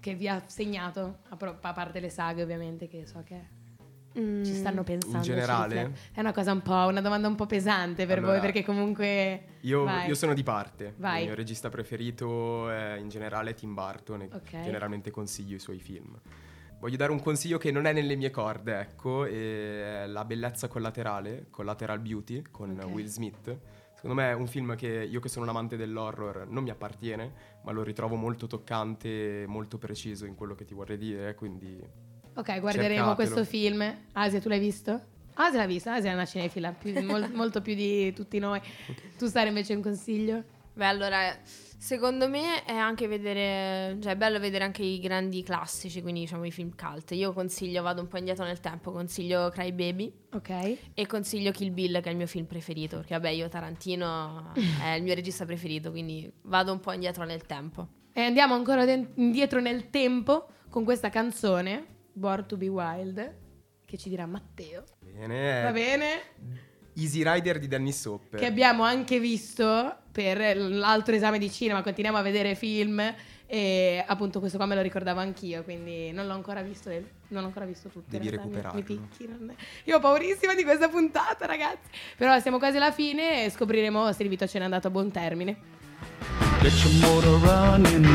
che 0.03 0.15
vi 0.15 0.27
ha 0.27 0.43
segnato, 0.47 1.19
a, 1.29 1.37
pro- 1.37 1.57
a 1.61 1.71
parte 1.71 2.01
le 2.01 2.09
saghe 2.09 2.43
ovviamente 2.43 2.89
che 2.89 3.05
so 3.07 3.23
che 3.23 3.61
Mm. 4.19 4.43
ci 4.43 4.53
stanno 4.53 4.83
pensando. 4.83 5.17
In 5.17 5.23
generale? 5.23 5.91
È 6.11 6.19
una 6.19 6.31
cosa 6.33 6.51
un 6.51 6.61
po', 6.61 6.85
una 6.85 7.01
domanda 7.01 7.27
un 7.27 7.33
po' 7.33 7.47
pesante 7.47 8.05
per 8.05 8.19
Allora, 8.19 8.33
voi 8.33 8.41
perché 8.41 8.63
comunque... 8.63 9.45
Io, 9.61 9.89
io 10.05 10.13
sono 10.13 10.35
di 10.35 10.43
parte. 10.43 10.93
Vai. 10.97 11.21
Il 11.21 11.27
mio 11.29 11.35
regista 11.35 11.69
preferito 11.69 12.69
è 12.69 12.93
in 12.97 13.09
generale 13.09 13.55
Tim 13.55 13.73
Burton 13.73 14.21
e 14.21 14.29
Ok. 14.31 14.61
generalmente 14.61 15.09
consiglio 15.09 15.55
i 15.55 15.59
suoi 15.59 15.79
film. 15.79 16.15
Voglio 16.79 16.95
dare 16.95 17.11
un 17.11 17.21
consiglio 17.21 17.57
che 17.57 17.71
non 17.71 17.85
è 17.87 17.91
nelle 17.93 18.15
mie 18.15 18.29
corde, 18.29 18.81
ecco, 18.81 19.25
è 19.25 20.05
La 20.05 20.25
bellezza 20.25 20.67
collaterale, 20.67 21.47
Collateral 21.49 21.97
Beauty, 21.99 22.43
con 22.51 22.77
Ok. 22.79 22.93
Will 22.93 23.07
Smith. 23.07 23.57
Secondo 24.03 24.21
me 24.21 24.31
è 24.31 24.33
un 24.33 24.47
film 24.47 24.75
che 24.75 25.07
io 25.09 25.21
che 25.21 25.29
sono 25.29 25.45
un 25.45 25.49
amante 25.51 25.77
dell'horror 25.77 26.45
non 26.49 26.63
mi 26.63 26.69
appartiene, 26.69 27.31
ma 27.61 27.71
lo 27.71 27.83
ritrovo 27.83 28.15
molto 28.17 28.47
toccante, 28.47 29.45
molto 29.47 29.77
preciso 29.77 30.25
in 30.25 30.35
quello 30.35 30.55
che 30.55 30.65
ti 30.65 30.73
vorrei 30.73 30.97
dire, 30.97 31.35
quindi 31.35 31.79
Ok, 32.33 32.59
guarderemo 32.59 32.71
Cercatelo. 32.71 33.15
questo 33.15 33.45
film. 33.45 33.95
Asia, 34.11 34.41
tu 34.41 34.49
l'hai 34.49 34.59
visto? 34.59 34.99
Asia 35.35 35.57
l'ha 35.59 35.65
visto, 35.65 35.89
Asia 35.89 36.11
è 36.11 36.13
una 36.13 36.25
cinefila, 36.25 36.73
più- 36.73 37.01
mol- 37.01 37.31
molto 37.31 37.61
più 37.61 37.75
di 37.75 38.11
tutti 38.11 38.39
noi. 38.39 38.59
Tu 39.17 39.25
Sara 39.27 39.47
invece 39.47 39.73
un 39.73 39.81
consiglio? 39.81 40.43
Beh, 40.73 40.85
allora, 40.85 41.33
secondo 41.77 42.27
me 42.29 42.63
è 42.63 42.73
anche 42.73 43.07
vedere, 43.07 43.97
cioè 44.01 44.13
è 44.13 44.15
bello 44.15 44.39
vedere 44.39 44.63
anche 44.63 44.83
i 44.83 44.99
grandi 44.99 45.43
classici, 45.43 46.01
quindi 46.01 46.21
diciamo 46.21 46.43
i 46.45 46.51
film 46.51 46.73
cult. 46.75 47.11
Io 47.11 47.33
consiglio, 47.33 47.81
vado 47.83 48.01
un 48.01 48.07
po' 48.07 48.17
indietro 48.17 48.45
nel 48.45 48.59
tempo, 48.59 48.91
consiglio 48.91 49.49
Cry 49.49 49.71
Baby 49.71 50.13
Ok. 50.33 50.77
e 50.93 51.05
consiglio 51.07 51.51
Kill 51.51 51.73
Bill, 51.73 52.01
che 52.01 52.09
è 52.09 52.11
il 52.11 52.17
mio 52.17 52.27
film 52.27 52.45
preferito, 52.45 52.97
perché 52.97 53.13
vabbè, 53.13 53.29
io 53.29 53.49
Tarantino 53.49 54.53
è 54.81 54.89
il 54.95 55.03
mio 55.03 55.13
regista 55.13 55.45
preferito, 55.45 55.91
quindi 55.91 56.31
vado 56.43 56.71
un 56.71 56.79
po' 56.79 56.91
indietro 56.91 57.23
nel 57.25 57.43
tempo. 57.45 57.87
E 58.13 58.21
andiamo 58.21 58.53
ancora 58.53 58.85
den- 58.85 59.11
indietro 59.15 59.59
nel 59.59 59.89
tempo 59.89 60.47
con 60.69 60.83
questa 60.83 61.09
canzone, 61.09 61.85
Born 62.13 62.45
to 62.47 62.57
be 62.57 62.67
Wild, 62.67 63.37
che 63.85 63.97
ci 63.97 64.09
dirà 64.09 64.25
Matteo. 64.25 64.83
bene. 64.99 65.61
Va 65.63 65.71
bene? 65.71 66.07
Easy 66.95 67.23
Rider 67.23 67.59
di 67.59 67.67
Dennis 67.67 68.03
Hopper. 68.05 68.39
Che 68.39 68.45
abbiamo 68.45 68.83
anche 68.83 69.19
visto 69.19 69.95
per 70.11 70.57
l'altro 70.57 71.15
esame 71.15 71.39
di 71.39 71.49
cinema, 71.51 71.81
continuiamo 71.81 72.17
a 72.17 72.21
vedere 72.21 72.55
film 72.55 73.01
e 73.45 74.03
appunto 74.07 74.39
questo 74.39 74.57
qua 74.57 74.65
me 74.65 74.75
lo 74.75 74.81
ricordavo 74.81 75.19
anch'io, 75.19 75.63
quindi 75.63 76.11
non 76.11 76.25
l'ho 76.27 76.33
ancora 76.33 76.61
visto, 76.61 76.89
non 76.89 77.41
l'ho 77.41 77.47
ancora 77.47 77.65
visto 77.65 77.89
tutto. 77.89 78.05
Devi 78.09 78.29
realtà, 78.29 78.47
mi- 78.47 78.55
recuperarlo. 78.55 78.79
Mi 78.79 78.83
picchi, 79.07 79.27
non 79.27 79.49
è- 79.49 79.53
Io 79.85 79.97
ho 79.97 79.99
paurissima 79.99 80.53
di 80.55 80.63
questa 80.63 80.87
puntata, 80.89 81.45
ragazzi. 81.45 81.89
Però 82.17 82.39
siamo 82.39 82.57
quasi 82.59 82.77
alla 82.77 82.91
fine 82.91 83.45
e 83.45 83.49
scopriremo 83.49 84.11
se 84.13 84.23
il 84.23 84.29
Vito 84.29 84.47
ce 84.47 84.59
n'è 84.59 84.63
andato 84.65 84.87
a 84.87 84.91
buon 84.91 85.11
termine. 85.11 85.57
Get 86.61 86.71
your 86.83 86.93
motor 87.01 87.39
running. 87.41 88.05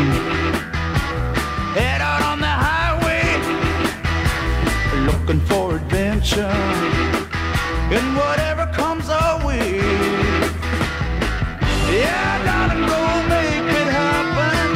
Head 1.75 2.01
out 2.01 2.23
on 2.23 2.39
the 2.39 2.47
highway. 2.47 3.23
Looking 5.05 5.41
for 5.47 5.75
adventure. 5.75 7.18
And 7.91 8.17
whatever 8.17 8.67
comes 8.73 9.09
our 9.09 9.45
way. 9.47 9.79
Yeah, 12.01 12.45
darling, 12.47 12.85
go 12.93 13.03
make 13.35 13.69
it 13.81 13.89
happen. 14.01 14.69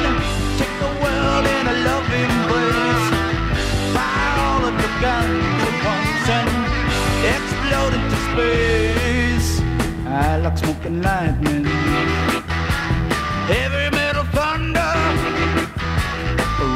Take 0.58 0.76
the 0.84 0.92
world 1.02 1.44
in 1.56 1.64
a 1.74 1.76
loving 1.88 2.30
embrace. 2.38 3.06
Fire 3.94 4.36
all 4.46 4.62
of 4.70 4.74
the 4.82 4.90
guns 5.04 5.62
and 6.38 6.50
explode 7.34 7.94
into 7.98 8.18
space. 8.28 9.50
I 10.06 10.38
like 10.38 10.56
smoking 10.58 11.02
lightning 11.02 11.66
heavy 13.52 13.90
metal 13.96 14.24
thunder, 14.36 14.92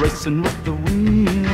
racing 0.03 0.43
with 0.43 0.65
the 0.65 0.73
wind, 0.73 1.46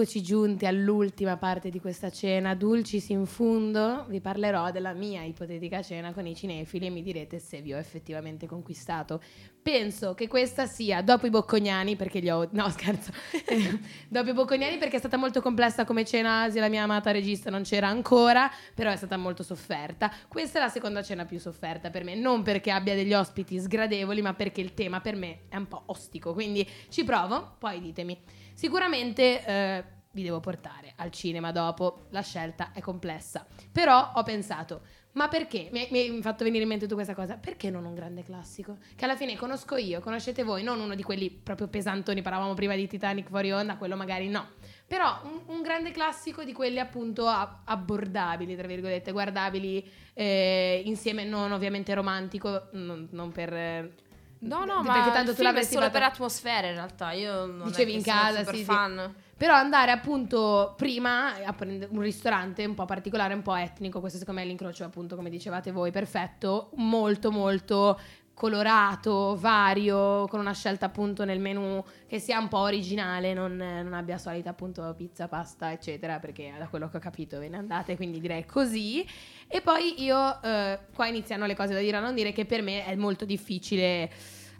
Eccoci 0.00 0.22
giunti 0.22 0.64
all'ultima 0.64 1.36
parte 1.36 1.68
di 1.68 1.78
questa 1.78 2.08
cena, 2.08 2.54
dulcis 2.54 3.10
in 3.10 3.26
fundo, 3.26 4.06
vi 4.08 4.22
parlerò 4.22 4.70
della 4.70 4.94
mia 4.94 5.24
ipotetica 5.24 5.82
cena 5.82 6.14
con 6.14 6.26
i 6.26 6.34
cinefili 6.34 6.86
e 6.86 6.88
mi 6.88 7.02
direte 7.02 7.38
se 7.38 7.60
vi 7.60 7.74
ho 7.74 7.76
effettivamente 7.76 8.46
conquistato. 8.46 9.20
Penso 9.60 10.14
che 10.14 10.26
questa 10.26 10.64
sia, 10.64 11.02
dopo 11.02 11.26
i 11.26 11.28
boccognani, 11.30 11.96
perché 11.96 12.20
li 12.20 12.30
ho... 12.30 12.48
no 12.52 12.66
scherzo, 12.72 13.12
dopo 14.08 14.30
i 14.30 14.32
boccognani 14.32 14.78
perché 14.78 14.96
è 14.96 14.98
stata 15.00 15.18
molto 15.18 15.42
complessa 15.42 15.84
come 15.84 16.06
cena, 16.06 16.48
se 16.48 16.60
la 16.60 16.70
mia 16.70 16.84
amata 16.84 17.10
regista 17.10 17.50
non 17.50 17.60
c'era 17.64 17.88
ancora, 17.88 18.50
però 18.74 18.90
è 18.90 18.96
stata 18.96 19.18
molto 19.18 19.42
sofferta. 19.42 20.10
Questa 20.28 20.60
è 20.60 20.62
la 20.62 20.70
seconda 20.70 21.02
cena 21.02 21.26
più 21.26 21.38
sofferta 21.38 21.90
per 21.90 22.04
me, 22.04 22.14
non 22.14 22.42
perché 22.42 22.70
abbia 22.70 22.94
degli 22.94 23.12
ospiti 23.12 23.58
sgradevoli, 23.58 24.22
ma 24.22 24.32
perché 24.32 24.62
il 24.62 24.72
tema 24.72 25.02
per 25.02 25.16
me 25.16 25.40
è 25.50 25.56
un 25.56 25.68
po' 25.68 25.82
ostico, 25.84 26.32
quindi 26.32 26.66
ci 26.88 27.04
provo, 27.04 27.56
poi 27.58 27.82
ditemi. 27.82 28.39
Sicuramente 28.60 29.42
eh, 29.46 29.84
vi 30.10 30.22
devo 30.22 30.38
portare 30.38 30.92
al 30.96 31.10
cinema 31.10 31.50
dopo, 31.50 32.08
la 32.10 32.20
scelta 32.20 32.72
è 32.74 32.80
complessa. 32.82 33.46
Però 33.72 34.12
ho 34.16 34.22
pensato, 34.22 34.82
ma 35.12 35.28
perché? 35.28 35.70
Mi 35.72 35.88
mi 35.90 35.98
hai 35.98 36.20
fatto 36.20 36.44
venire 36.44 36.64
in 36.64 36.68
mente 36.68 36.86
tu 36.86 36.92
questa 36.92 37.14
cosa, 37.14 37.38
perché 37.38 37.70
non 37.70 37.86
un 37.86 37.94
grande 37.94 38.22
classico? 38.22 38.76
Che 38.94 39.02
alla 39.06 39.16
fine 39.16 39.34
conosco 39.34 39.76
io, 39.76 40.00
conoscete 40.00 40.42
voi, 40.42 40.62
non 40.62 40.78
uno 40.78 40.94
di 40.94 41.02
quelli 41.02 41.30
proprio 41.30 41.68
pesantoni, 41.68 42.20
parlavamo 42.20 42.52
prima 42.52 42.74
di 42.74 42.86
Titanic 42.86 43.28
fuori 43.30 43.50
onda, 43.50 43.78
quello 43.78 43.96
magari 43.96 44.28
no. 44.28 44.46
Però 44.86 45.20
un, 45.22 45.40
un 45.46 45.62
grande 45.62 45.90
classico 45.90 46.44
di 46.44 46.52
quelli 46.52 46.80
appunto 46.80 47.28
abbordabili, 47.28 48.56
tra 48.56 48.66
virgolette, 48.66 49.10
guardabili 49.10 49.90
eh, 50.12 50.82
insieme, 50.84 51.24
non 51.24 51.50
ovviamente 51.52 51.94
romantico, 51.94 52.68
non, 52.72 53.08
non 53.10 53.32
per... 53.32 53.54
eh, 53.54 53.94
No, 54.40 54.64
no, 54.64 54.82
ma 54.82 54.92
perché 54.94 55.10
tanto 55.10 55.34
tu 55.34 55.42
l'avresti 55.42 55.74
solo 55.74 55.86
fatto- 55.86 55.98
per 55.98 56.08
atmosfera 56.08 56.66
in 56.68 56.74
realtà. 56.74 57.12
Io 57.12 57.46
non 57.46 57.66
Dicevi 57.68 57.94
in 57.94 58.02
casa, 58.02 58.44
sì, 58.44 58.56
sì. 58.58 58.64
fan. 58.64 59.14
Però 59.36 59.54
andare 59.54 59.90
appunto 59.90 60.74
prima 60.76 61.34
a 61.44 61.52
prendere 61.54 61.90
un 61.92 62.00
ristorante 62.00 62.64
un 62.66 62.74
po' 62.74 62.84
particolare, 62.84 63.32
un 63.32 63.40
po' 63.40 63.54
etnico, 63.54 64.00
questo 64.00 64.18
secondo 64.18 64.40
me 64.40 64.46
è 64.46 64.48
l'incrocio 64.48 64.84
appunto 64.84 65.16
come 65.16 65.30
dicevate 65.30 65.72
voi, 65.72 65.90
perfetto, 65.90 66.70
molto 66.74 67.30
molto 67.30 67.98
colorato, 68.40 69.36
vario, 69.38 70.26
con 70.28 70.40
una 70.40 70.54
scelta 70.54 70.86
appunto 70.86 71.26
nel 71.26 71.38
menù 71.40 71.84
che 72.06 72.18
sia 72.18 72.38
un 72.38 72.48
po' 72.48 72.60
originale, 72.60 73.34
non, 73.34 73.54
non 73.54 73.92
abbia 73.92 74.16
solita 74.16 74.48
appunto 74.48 74.94
pizza, 74.96 75.28
pasta, 75.28 75.72
eccetera, 75.72 76.18
perché 76.20 76.54
da 76.58 76.66
quello 76.66 76.88
che 76.88 76.96
ho 76.96 77.00
capito 77.00 77.38
ve 77.38 77.50
ne 77.50 77.58
andate, 77.58 77.96
quindi 77.96 78.18
direi 78.18 78.46
così. 78.46 79.06
E 79.46 79.60
poi 79.60 80.02
io, 80.02 80.40
eh, 80.40 80.78
qua 80.94 81.06
iniziano 81.06 81.44
le 81.44 81.54
cose 81.54 81.74
da 81.74 81.80
dire 81.80 81.98
a 81.98 82.00
non 82.00 82.14
dire, 82.14 82.32
che 82.32 82.46
per 82.46 82.62
me 82.62 82.86
è 82.86 82.94
molto 82.94 83.26
difficile 83.26 84.10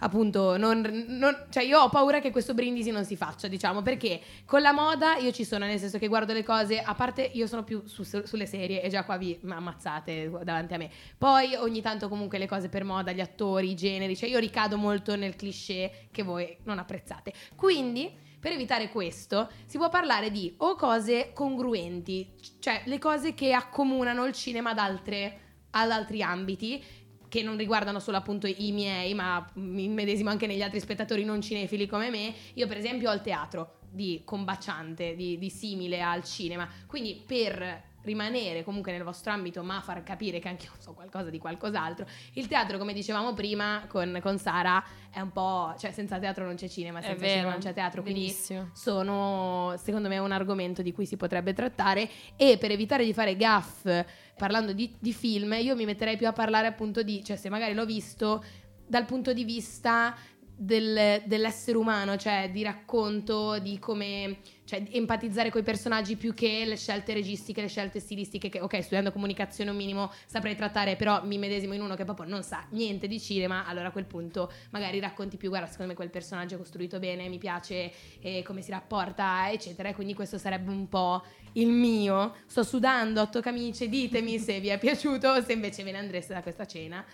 appunto, 0.01 0.57
non, 0.57 0.81
non- 1.09 1.47
cioè 1.51 1.63
io 1.63 1.81
ho 1.81 1.89
paura 1.89 2.21
che 2.21 2.31
questo 2.31 2.53
brindisi 2.55 2.91
non 2.91 3.05
si 3.05 3.17
faccia, 3.17 3.49
diciamo, 3.49 3.83
perché 3.83 4.21
con 4.45 4.61
la 4.61 4.73
moda 4.73 5.17
io 5.17 5.31
ci 5.33 5.45
sono, 5.45 5.65
nel 5.65 5.79
senso 5.79 5.99
che 5.99 6.09
guardo 6.09 6.33
le 6.33 6.43
cose, 6.43 6.81
a 6.81 6.95
parte 6.95 7.23
io 7.33 7.47
sono 7.47 7.65
più 7.65 7.83
su- 7.87 8.03
sulle 8.05 8.47
serie 8.47 8.83
e 8.83 8.89
già 8.89 9.05
qua 9.05 9.17
vi 9.17 9.39
ammazzate 9.49 10.31
davanti 10.43 10.75
a 10.75 10.79
me. 10.79 10.91
Poi 11.17 11.55
ogni 11.55 11.81
tanto 11.81 12.09
comunque 12.09 12.39
le 12.39 12.47
cose 12.47 12.69
per 12.69 12.85
moda, 12.85 13.13
gli 13.13 13.21
attori, 13.21 13.71
i 13.71 13.75
generi, 13.75 14.17
cioè 14.17 14.29
io 14.29 14.39
ricado 14.39 14.77
molto 14.77 15.17
nel 15.17 15.37
cliché 15.37 16.09
che 16.11 16.23
voi 16.23 16.57
non 16.65 16.79
apprezzate. 16.79 17.33
Quindi, 17.55 18.29
per 18.41 18.53
evitare 18.53 18.89
questo, 18.89 19.51
si 19.67 19.77
può 19.77 19.89
parlare 19.91 20.31
di 20.31 20.55
o 20.59 20.75
cose 20.75 21.33
congruenti, 21.35 22.27
cioè 22.59 22.83
le 22.87 22.99
cose 22.99 23.35
che 23.35 23.53
accomunano 23.53 24.25
il 24.25 24.33
cinema 24.33 24.71
ad, 24.71 24.79
altre, 24.79 25.41
ad 25.71 25.91
altri 25.91 26.23
ambiti, 26.23 26.83
che 27.31 27.43
non 27.43 27.57
riguardano 27.57 28.01
solo 28.01 28.17
appunto 28.17 28.49
i 28.49 28.73
miei, 28.73 29.15
ma 29.15 29.49
mi 29.55 29.89
medesimo 29.89 30.31
anche 30.31 30.49
negli 30.49 30.63
altri 30.63 30.81
spettatori 30.81 31.25
non 31.25 31.41
cinefili 31.41 31.87
come 31.87 32.11
me. 32.11 32.35
Io, 32.55 32.67
per 32.67 32.77
esempio, 32.77 33.09
ho 33.09 33.15
il 33.15 33.23
teatro 33.23 33.79
di 33.89 34.23
combaciante, 34.25 35.15
di, 35.15 35.39
di 35.39 35.49
simile 35.49 36.03
al 36.03 36.25
cinema. 36.25 36.69
Quindi, 36.87 37.23
per 37.25 37.90
rimanere 38.03 38.65
comunque 38.65 38.93
nel 38.93 39.03
vostro 39.03 39.33
ambito, 39.33 39.63
ma 39.63 39.81
far 39.81 40.03
capire 40.03 40.39
che 40.39 40.49
anche 40.49 40.67
io 40.73 40.73
so 40.79 40.93
qualcosa 40.93 41.31
di 41.31 41.39
qualcos'altro, 41.39 42.07
il 42.35 42.47
teatro, 42.47 42.79
come 42.79 42.93
dicevamo 42.93 43.35
prima 43.35 43.85
con, 43.89 44.19
con 44.23 44.39
Sara, 44.39 44.83
è 45.11 45.21
un 45.21 45.33
po'. 45.33 45.75
cioè, 45.79 45.93
senza 45.93 46.19
teatro 46.19 46.45
non 46.45 46.55
c'è 46.57 46.69
cinema, 46.69 47.01
È 47.01 47.03
senza 47.03 47.19
vero, 47.21 47.33
cinema 47.33 47.51
non 47.51 47.61
c'è 47.61 47.73
teatro. 47.73 48.03
Quindi 48.03 48.21
benissimo. 48.21 48.71
sono 48.73 49.75
secondo 49.77 50.09
me 50.09 50.19
un 50.19 50.33
argomento 50.33 50.83
di 50.83 50.93
cui 50.93 51.07
si 51.07 51.17
potrebbe 51.17 51.53
trattare 51.53 52.09
e 52.37 52.59
per 52.59 52.71
evitare 52.71 53.05
di 53.05 53.13
fare 53.13 53.37
gaff 53.37 53.89
parlando 54.37 54.73
di, 54.73 54.95
di 54.99 55.13
film 55.13 55.53
io 55.53 55.77
mi 55.77 55.85
metterei 55.85 56.17
più 56.17 56.27
a 56.27 56.33
parlare 56.33 56.67
appunto 56.67 57.03
di 57.03 57.23
cioè 57.23 57.37
se 57.37 57.49
magari 57.51 57.75
l'ho 57.75 57.85
visto 57.85 58.43
dal 58.87 59.05
punto 59.05 59.33
di 59.33 59.45
vista 59.45 60.17
del- 60.57 61.23
dell'essere 61.27 61.77
umano 61.77 62.17
cioè 62.17 62.51
di 62.53 62.63
racconto 62.63 63.59
di 63.59 63.79
come 63.79 64.39
cioè 64.71 64.85
empatizzare 64.91 65.51
con 65.51 65.63
i 65.63 65.65
personaggi 65.65 66.15
più 66.15 66.33
che 66.33 66.63
le 66.65 66.77
scelte 66.77 67.13
registiche 67.13 67.61
le 67.61 67.67
scelte 67.67 67.99
stilistiche 67.99 68.49
che 68.49 68.61
ok 68.61 68.81
studiando 68.81 69.11
comunicazione 69.11 69.71
un 69.71 69.77
minimo 69.77 70.13
saprei 70.27 70.55
trattare 70.55 70.95
però 70.95 71.25
mi 71.25 71.39
medesimo 71.39 71.75
in 71.75 71.83
uno 71.83 71.97
che 71.97 72.05
proprio 72.05 72.29
non 72.29 72.45
sa 72.45 72.65
niente 72.71 73.09
di 73.09 73.19
cinema 73.19 73.67
allora 73.67 73.89
a 73.89 73.91
quel 73.91 74.05
punto 74.05 74.53
magari 74.71 75.01
racconti 75.01 75.37
più 75.37 75.49
guarda 75.49 75.67
secondo 75.67 75.91
me 75.91 75.97
quel 75.97 76.11
personaggio 76.11 76.55
è 76.55 76.59
costruito 76.59 77.01
bene 77.01 77.29
mi 77.29 77.39
piace 77.39 77.93
eh, 78.21 78.45
come 78.45 78.63
si 78.63 78.71
rapporta 78.71 79.51
eccetera 79.51 79.89
e 79.89 79.95
quindi 79.95 80.15
questo 80.15 80.39
sarebbe 80.39 80.71
un 80.71 80.89
po' 80.89 81.25
il 81.55 81.71
mio 81.71 82.37
sto 82.47 82.63
sudando 82.63 83.23
otto 83.23 83.41
camicie 83.41 83.89
ditemi 83.89 84.39
se 84.39 84.61
vi 84.61 84.69
è 84.69 84.79
piaciuto 84.79 85.31
o 85.31 85.43
se 85.43 85.53
invece 85.53 85.83
ve 85.83 85.91
ne 85.91 85.99
andreste 85.99 86.33
da 86.33 86.43
questa 86.43 86.65
cena 86.65 87.05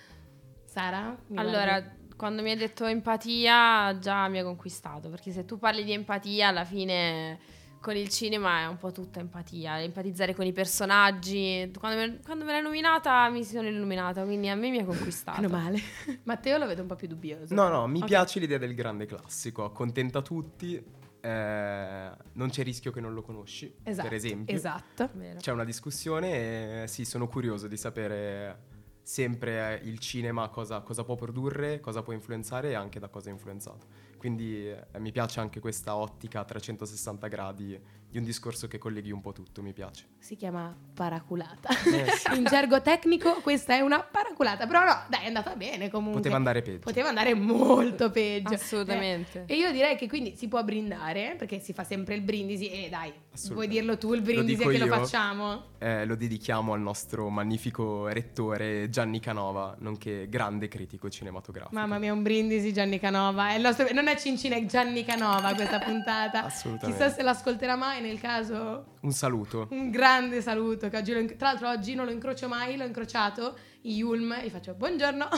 Sara 0.67 1.17
Allora, 1.37 1.81
guardi? 1.81 2.06
Quando 2.17 2.43
mi 2.43 2.51
hai 2.51 2.57
detto 2.57 2.85
empatia, 2.87 3.99
già 3.99 4.27
mi 4.29 4.39
hai 4.39 4.45
conquistato. 4.45 5.09
Perché 5.11 5.31
se 5.33 5.45
tu 5.45 5.59
parli 5.59 5.85
di 5.85 5.93
empatia, 5.93 6.49
alla 6.49 6.65
fine 6.65 7.39
con 7.81 7.95
il 7.95 8.09
cinema 8.09 8.63
è 8.63 8.67
un 8.67 8.79
po' 8.79 8.91
tutta 8.91 9.21
empatia. 9.21 9.81
Empatizzare 9.81 10.35
con 10.35 10.45
i 10.47 10.53
personaggi. 10.53 11.71
Quando 11.79 11.99
me, 11.99 12.21
quando 12.25 12.45
me 12.45 12.53
l'hai 12.53 12.63
nominata, 12.63 13.29
mi 13.29 13.45
sono 13.45 13.69
illuminata. 13.69 14.25
Quindi 14.25 14.49
a 14.49 14.55
me 14.55 14.71
mi 14.71 14.79
ha 14.79 14.85
conquistato. 14.85 15.41
meno 15.41 15.57
male 15.57 15.79
Matteo 16.25 16.59
lo 16.59 16.67
vedo 16.67 16.83
un 16.83 16.89
po' 16.89 16.97
più 16.97 17.07
dubbioso 17.07 17.55
No, 17.55 17.69
no, 17.69 17.87
mi 17.87 18.01
Ok. 18.01 18.07
piace 18.07 18.41
l'idea 18.41 18.59
del 18.59 18.75
grande 18.75 19.07
classico, 19.07 19.65
accontenta 19.65 20.21
tutti, 20.23 20.83
eh, 21.21 22.11
non 22.33 22.49
c'è 22.51 22.63
rischio 22.65 22.91
che 22.91 23.01
non 23.01 23.13
lo 23.15 23.23
conosci, 23.23 23.73
esatto 23.83 24.09
per 24.09 24.17
esempio. 24.17 24.55
esatto. 24.55 25.11
C'è 25.39 25.53
una 25.53 25.65
discussione 25.65 26.83
e 26.83 26.87
sì, 26.89 27.05
sono 27.05 27.29
curioso 27.29 27.69
di 27.69 27.77
sapere 27.77 28.75
sempre 29.07 29.81
eh, 29.81 29.87
il 29.89 30.01
cinema 30.01 30.49
cosa, 30.49 30.81
cosa 30.81 31.05
può 31.05 31.15
produrre, 31.15 31.79
cosa 31.79 32.03
può 32.03 32.13
influenzare 32.13 32.71
e 32.71 32.75
anche 32.75 32.99
da 32.99 33.07
cosa 33.07 33.29
è 33.29 33.33
influenzato. 33.33 33.87
Quindi 34.19 34.69
eh, 34.69 34.85
mi 34.99 35.13
piace 35.13 35.39
anche 35.39 35.61
questa 35.61 35.95
ottica 35.95 36.41
a 36.41 36.45
360 36.45 37.29
gradi 37.29 37.81
di 38.11 38.19
un 38.19 38.25
discorso 38.25 38.67
che 38.67 38.79
colleghi 38.79 39.13
un 39.13 39.21
po' 39.21 39.33
tutto, 39.33 39.63
mi 39.63 39.73
piace. 39.73 40.07
si 40.19 40.35
chiama 40.35 40.75
paraculata 40.95 41.69
Eh, 41.85 42.11
sì. 42.11 42.35
in 42.37 42.45
gergo 42.45 42.81
tecnico 42.83 43.41
questa 43.43 43.75
è 43.75 43.81
una 43.81 44.01
paraculata 44.03 44.67
però 44.67 44.85
no 44.85 45.05
dai 45.09 45.25
è 45.25 45.27
andata 45.27 45.55
bene 45.55 45.89
comunque 45.91 46.21
Poteva 46.21 46.37
andare 46.37 46.63
peggio. 46.63 46.79
poteva 46.81 47.09
andare 47.09 47.35
molto 47.35 48.11
peggio 48.11 48.55
Assolutamente. 48.55 49.45
Eh, 49.47 49.55
e 49.55 49.57
io 49.59 49.71
direi 49.71 49.97
che 49.97 50.09
quindi 50.09 50.35
si 50.35 50.49
può 50.49 50.65
brindare 50.65 51.35
perché 51.39 51.61
si 51.61 51.73
fa 51.73 51.85
sempre 51.85 52.15
il 52.15 52.23
brindisi 52.23 52.69
e 52.71 52.89
dai 52.89 53.13
Vuoi 53.53 53.69
dirlo 53.69 53.99
tu 53.99 54.13
il 54.15 54.23
brindisi 54.23 54.65
che 54.67 54.79
lo 54.79 54.87
io. 54.87 54.95
facciamo? 54.95 55.65
Eh, 55.79 56.05
lo 56.07 56.17
dedichiamo 56.17 56.73
al 56.73 56.81
nostro 56.81 57.29
magnifico 57.29 58.07
rettore 58.09 58.89
Gianni 58.89 59.21
Canova, 59.21 59.77
nonché 59.81 60.27
grande 60.29 60.69
critico 60.69 61.09
cinematografico. 61.11 61.75
Mamma 61.79 61.99
mia, 61.99 62.13
un 62.13 62.23
brindisi 62.23 62.73
Gianni 62.73 62.99
Canova. 62.99 63.51
È 63.51 63.59
nostro- 63.59 63.87
non 63.93 64.07
è 64.09 64.17
Cincina, 64.17 64.57
è 64.57 64.65
Gianni 64.65 65.05
Canova 65.05 65.55
questa 65.55 65.79
puntata. 65.79 66.45
Assolutamente. 66.45 67.03
Chissà 67.03 67.15
se 67.15 67.23
l'ascolterà 67.23 67.77
mai, 67.77 68.01
nel 68.01 68.19
caso 68.21 68.97
Un 69.01 69.13
saluto. 69.13 69.69
un 69.71 69.91
grande 69.91 70.41
saluto. 70.41 70.89
Lo 70.91 71.19
inc- 71.19 71.37
tra 71.37 71.49
l'altro 71.51 71.69
oggi 71.69 71.95
non 71.95 72.07
lo 72.07 72.13
incrocio 72.13 72.49
mai, 72.49 72.77
l'ho 72.77 72.85
incrociato, 72.85 73.57
i 73.83 73.95
Yulm, 73.97 74.33
e 74.33 74.47
gli 74.47 74.51
faccio 74.51 74.75
buongiorno. 74.75 75.29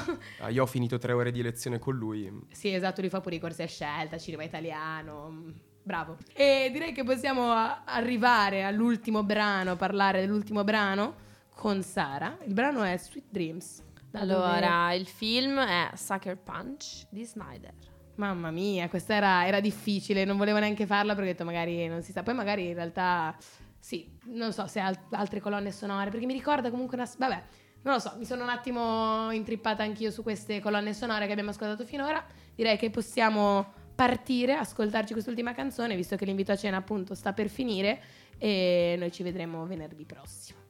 Ah, 0.41 0.49
io 0.51 0.63
ho 0.63 0.67
finito 0.67 0.99
tre 0.99 1.13
ore 1.13 1.31
di 1.33 1.43
lezione 1.43 1.79
con 1.79 1.95
lui. 1.97 2.31
sì, 2.53 2.73
esatto, 2.73 3.01
lui 3.01 3.11
fa 3.11 3.21
pure 3.21 3.35
i 3.35 3.41
corsi 3.41 3.63
a 3.63 3.67
scelta, 3.67 4.17
cinema 4.19 4.45
italiano. 4.45 5.53
Bravo. 5.89 6.19
E 6.35 6.69
direi 6.71 6.93
che 6.93 7.03
possiamo 7.03 7.51
arrivare 7.51 8.63
all'ultimo 8.63 9.23
brano, 9.23 9.75
parlare 9.75 10.21
dell'ultimo 10.21 10.63
brano 10.63 11.15
con 11.55 11.83
Sara. 11.83 12.37
Il 12.45 12.53
brano 12.53 12.83
è 12.83 12.95
Sweet 12.99 13.25
Dreams. 13.31 13.83
Da 14.11 14.21
dove- 14.27 14.35
Allora, 14.35 14.93
il 14.93 15.07
film 15.07 15.59
è 15.59 15.89
Sucker 15.95 16.37
Punch 16.37 17.07
di 17.09 17.25
Snyder. 17.25 17.73
Mamma 18.17 18.51
mia, 18.51 18.87
questa 18.91 19.15
era, 19.15 19.47
era 19.47 19.61
difficile, 19.61 20.27
non 20.27 20.37
volevo 20.37 20.59
neanche 20.59 20.85
farla 20.85 21.15
perché 21.15 21.31
ho 21.31 21.33
detto 21.33 21.47
magari 21.47 21.87
non 21.89 22.03
si 22.03 22.13
sa. 22.13 22.23
Poi 22.23 22.35
magari 22.35 22.67
in 22.69 22.75
realtà 22.75 23.35
sì, 23.81 24.15
non 24.25 24.53
so 24.53 24.67
se 24.67 24.81
ha 24.81 24.89
al- 24.89 24.99
altre 25.13 25.41
colonne 25.41 25.73
sonore, 25.73 26.11
perché 26.11 26.27
mi 26.27 26.35
ricorda 26.35 26.69
comunque 26.69 26.99
una... 26.99 27.09
Vabbè, 27.17 27.43
non 27.81 27.95
lo 27.95 27.99
so, 27.99 28.13
mi 28.19 28.27
sono 28.27 28.43
un 28.43 28.51
attimo 28.51 29.31
intrippata 29.31 29.85
anch'io 29.85 30.11
su 30.11 30.23
queste 30.23 30.61
colonne 30.61 30.93
sonore 30.93 31.25
che 31.25 31.33
abbiamo 31.33 31.49
ascoltato 31.49 31.87
finora. 31.87 32.23
Direi 32.55 32.77
che 32.77 32.91
possiamo 32.91 33.73
partire, 33.99 34.55
ascoltarci 34.55 35.13
quest'ultima 35.13 35.53
canzone, 35.53 35.97
visto 35.97 36.15
che 36.15 36.25
l'invito 36.25 36.53
a 36.53 36.57
cena 36.57 36.77
appunto 36.77 37.17
sta 37.17 37.33
per 37.33 37.49
finire 37.49 38.01
e 38.39 38.95
noi 38.97 39.11
ci 39.11 39.25
vedremo 39.25 39.67
venerdì 39.67 40.05
prossimo. 40.05 40.61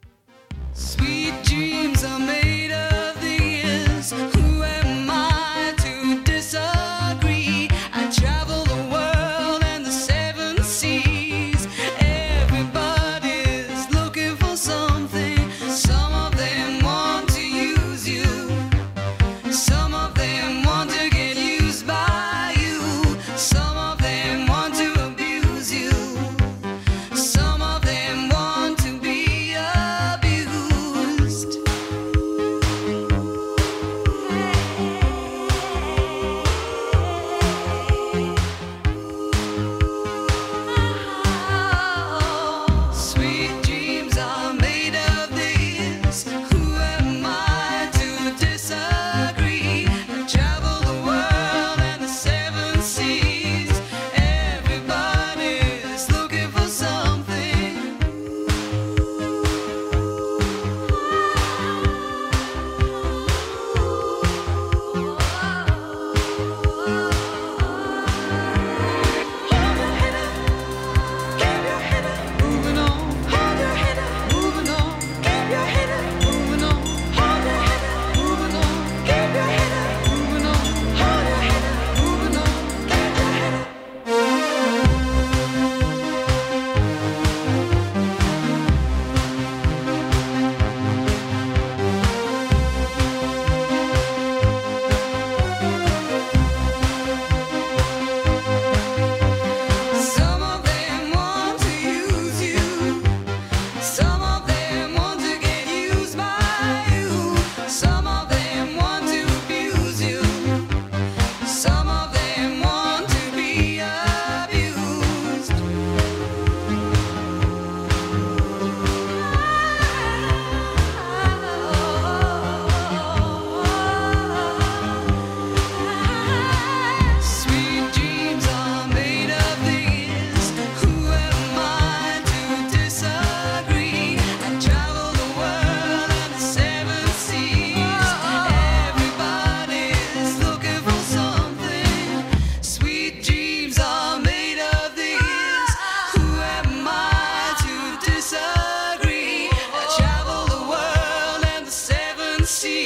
see 152.49 152.78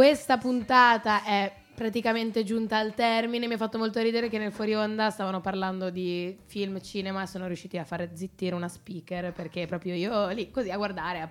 Questa 0.00 0.38
puntata 0.38 1.24
è 1.24 1.52
praticamente 1.74 2.42
giunta 2.42 2.78
al 2.78 2.94
termine. 2.94 3.46
Mi 3.46 3.52
ha 3.52 3.56
fatto 3.58 3.76
molto 3.76 4.00
ridere 4.00 4.30
che 4.30 4.38
nel 4.38 4.50
fuori 4.50 4.74
onda 4.74 5.10
stavano 5.10 5.42
parlando 5.42 5.90
di 5.90 6.34
film, 6.46 6.80
cinema 6.80 7.24
e 7.24 7.26
sono 7.26 7.46
riusciti 7.46 7.76
a 7.76 7.84
fare 7.84 8.12
zittire 8.14 8.54
una 8.54 8.68
speaker 8.68 9.34
perché 9.34 9.66
proprio 9.66 9.94
io 9.94 10.28
lì 10.30 10.50
così 10.50 10.70
a 10.70 10.78
guardare, 10.78 11.20
a, 11.20 11.30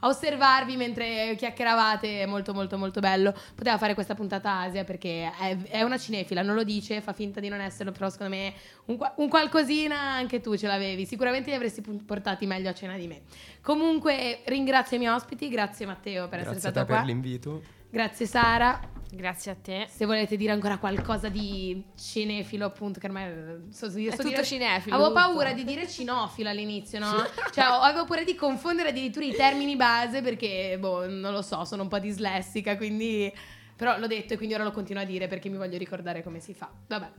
a 0.00 0.08
osservarvi 0.08 0.76
mentre 0.76 1.36
chiacchieravate, 1.36 2.22
è 2.22 2.26
molto 2.26 2.52
molto 2.52 2.76
molto 2.76 2.98
bello. 2.98 3.32
Poteva 3.54 3.78
fare 3.78 3.94
questa 3.94 4.16
puntata 4.16 4.62
Asia 4.62 4.82
perché 4.82 5.30
è, 5.38 5.56
è 5.68 5.82
una 5.82 5.96
cinefila, 5.96 6.42
non 6.42 6.56
lo 6.56 6.64
dice, 6.64 7.00
fa 7.00 7.12
finta 7.12 7.38
di 7.38 7.48
non 7.48 7.60
esserlo, 7.60 7.92
però 7.92 8.10
secondo 8.10 8.34
me 8.34 8.52
un, 8.86 8.96
qua- 8.96 9.14
un 9.18 9.28
qualcosina 9.28 9.96
anche 9.96 10.40
tu 10.40 10.56
ce 10.56 10.66
l'avevi. 10.66 11.06
Sicuramente 11.06 11.50
li 11.50 11.54
avresti 11.54 11.82
portati 12.04 12.46
meglio 12.46 12.68
a 12.68 12.74
cena 12.74 12.96
di 12.96 13.06
me. 13.06 13.20
Comunque 13.60 14.40
ringrazio 14.46 14.96
i 14.96 14.98
miei 14.98 15.12
ospiti, 15.12 15.48
grazie 15.48 15.86
Matteo 15.86 16.26
per 16.26 16.40
essere 16.40 16.54
Grazie 16.54 16.68
a 16.68 16.72
stato 16.72 16.86
qua. 16.86 16.96
per 16.96 17.06
l'invito. 17.06 17.76
Grazie 17.90 18.26
Sara. 18.26 18.96
Grazie 19.10 19.52
a 19.52 19.56
te. 19.60 19.86
Se 19.88 20.04
volete 20.04 20.36
dire 20.36 20.52
ancora 20.52 20.76
qualcosa 20.76 21.30
di 21.30 21.82
cinefilo, 21.96 22.66
appunto, 22.66 23.00
che 23.00 23.06
ormai 23.06 23.24
eh, 23.24 23.58
so, 23.70 23.90
so, 23.90 23.98
È 23.98 24.10
so 24.10 24.16
tutto 24.16 24.28
dire- 24.28 24.44
cinefilo. 24.44 24.94
Avevo 24.94 25.08
tutto. 25.08 25.20
paura 25.20 25.52
di 25.54 25.64
dire 25.64 25.88
cinofilo 25.88 26.50
all'inizio, 26.50 26.98
no? 26.98 27.14
cioè, 27.52 27.64
avevo 27.64 28.04
paura 28.04 28.22
di 28.22 28.34
confondere 28.34 28.90
addirittura 28.90 29.24
i 29.24 29.32
termini 29.32 29.76
base 29.76 30.20
perché, 30.20 30.76
boh, 30.78 31.08
non 31.08 31.32
lo 31.32 31.40
so, 31.40 31.64
sono 31.64 31.82
un 31.82 31.88
po' 31.88 31.98
dislessica, 31.98 32.76
quindi... 32.76 33.32
Però 33.74 33.96
l'ho 33.96 34.08
detto 34.08 34.34
e 34.34 34.36
quindi 34.36 34.54
ora 34.56 34.64
lo 34.64 34.72
continuo 34.72 35.02
a 35.02 35.04
dire 35.04 35.28
perché 35.28 35.48
mi 35.48 35.56
voglio 35.56 35.78
ricordare 35.78 36.24
come 36.24 36.40
si 36.40 36.52
fa. 36.52 36.68
Vabbè. 36.88 37.10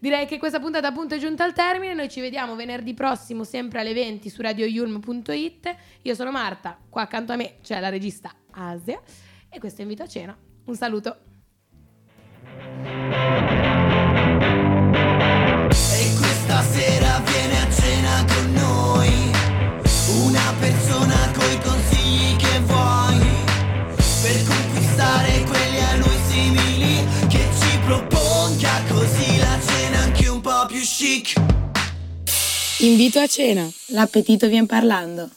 Direi 0.00 0.26
che 0.26 0.36
questa 0.36 0.58
puntata 0.58 0.88
appunto 0.88 1.14
è 1.14 1.18
giunta 1.18 1.44
al 1.44 1.52
termine. 1.52 1.94
Noi 1.94 2.10
ci 2.10 2.20
vediamo 2.20 2.56
venerdì 2.56 2.92
prossimo, 2.92 3.44
sempre 3.44 3.78
alle 3.78 3.94
20 3.94 4.28
su 4.28 4.42
radioyulm.it. 4.42 5.76
Io 6.02 6.14
sono 6.16 6.32
Marta, 6.32 6.76
qua 6.88 7.02
accanto 7.02 7.30
a 7.32 7.36
me 7.36 7.58
c'è 7.62 7.78
la 7.78 7.88
regista 7.88 8.34
Asia 8.50 9.00
e 9.52 9.58
questo 9.58 9.80
è 9.80 9.82
Invito 9.82 10.02
a 10.02 10.08
Cena. 10.08 10.36
Un 10.64 10.76
saluto. 10.76 11.16
E 15.68 16.14
questa 16.16 16.62
sera 16.62 17.20
viene 17.20 17.60
a 17.60 17.70
cena 17.70 18.24
con 18.24 18.52
noi 18.52 19.30
Una 20.24 20.54
persona 20.58 21.30
coi 21.32 21.60
consigli 21.60 22.36
che 22.36 22.58
vuoi 22.60 23.18
Per 24.22 24.46
conquistare 24.46 25.44
quelli 25.44 25.78
a 25.80 25.96
lui 25.96 26.18
simili 26.28 27.04
Che 27.28 27.46
ci 27.60 27.78
proponga 27.84 28.82
così 28.88 29.38
la 29.38 29.58
cena 29.60 29.98
anche 29.98 30.28
un 30.28 30.40
po' 30.40 30.66
più 30.66 30.80
chic 30.80 31.34
Invito 32.80 33.20
a 33.20 33.28
cena. 33.28 33.70
L'appetito 33.88 34.48
vien 34.48 34.66
parlando. 34.66 35.30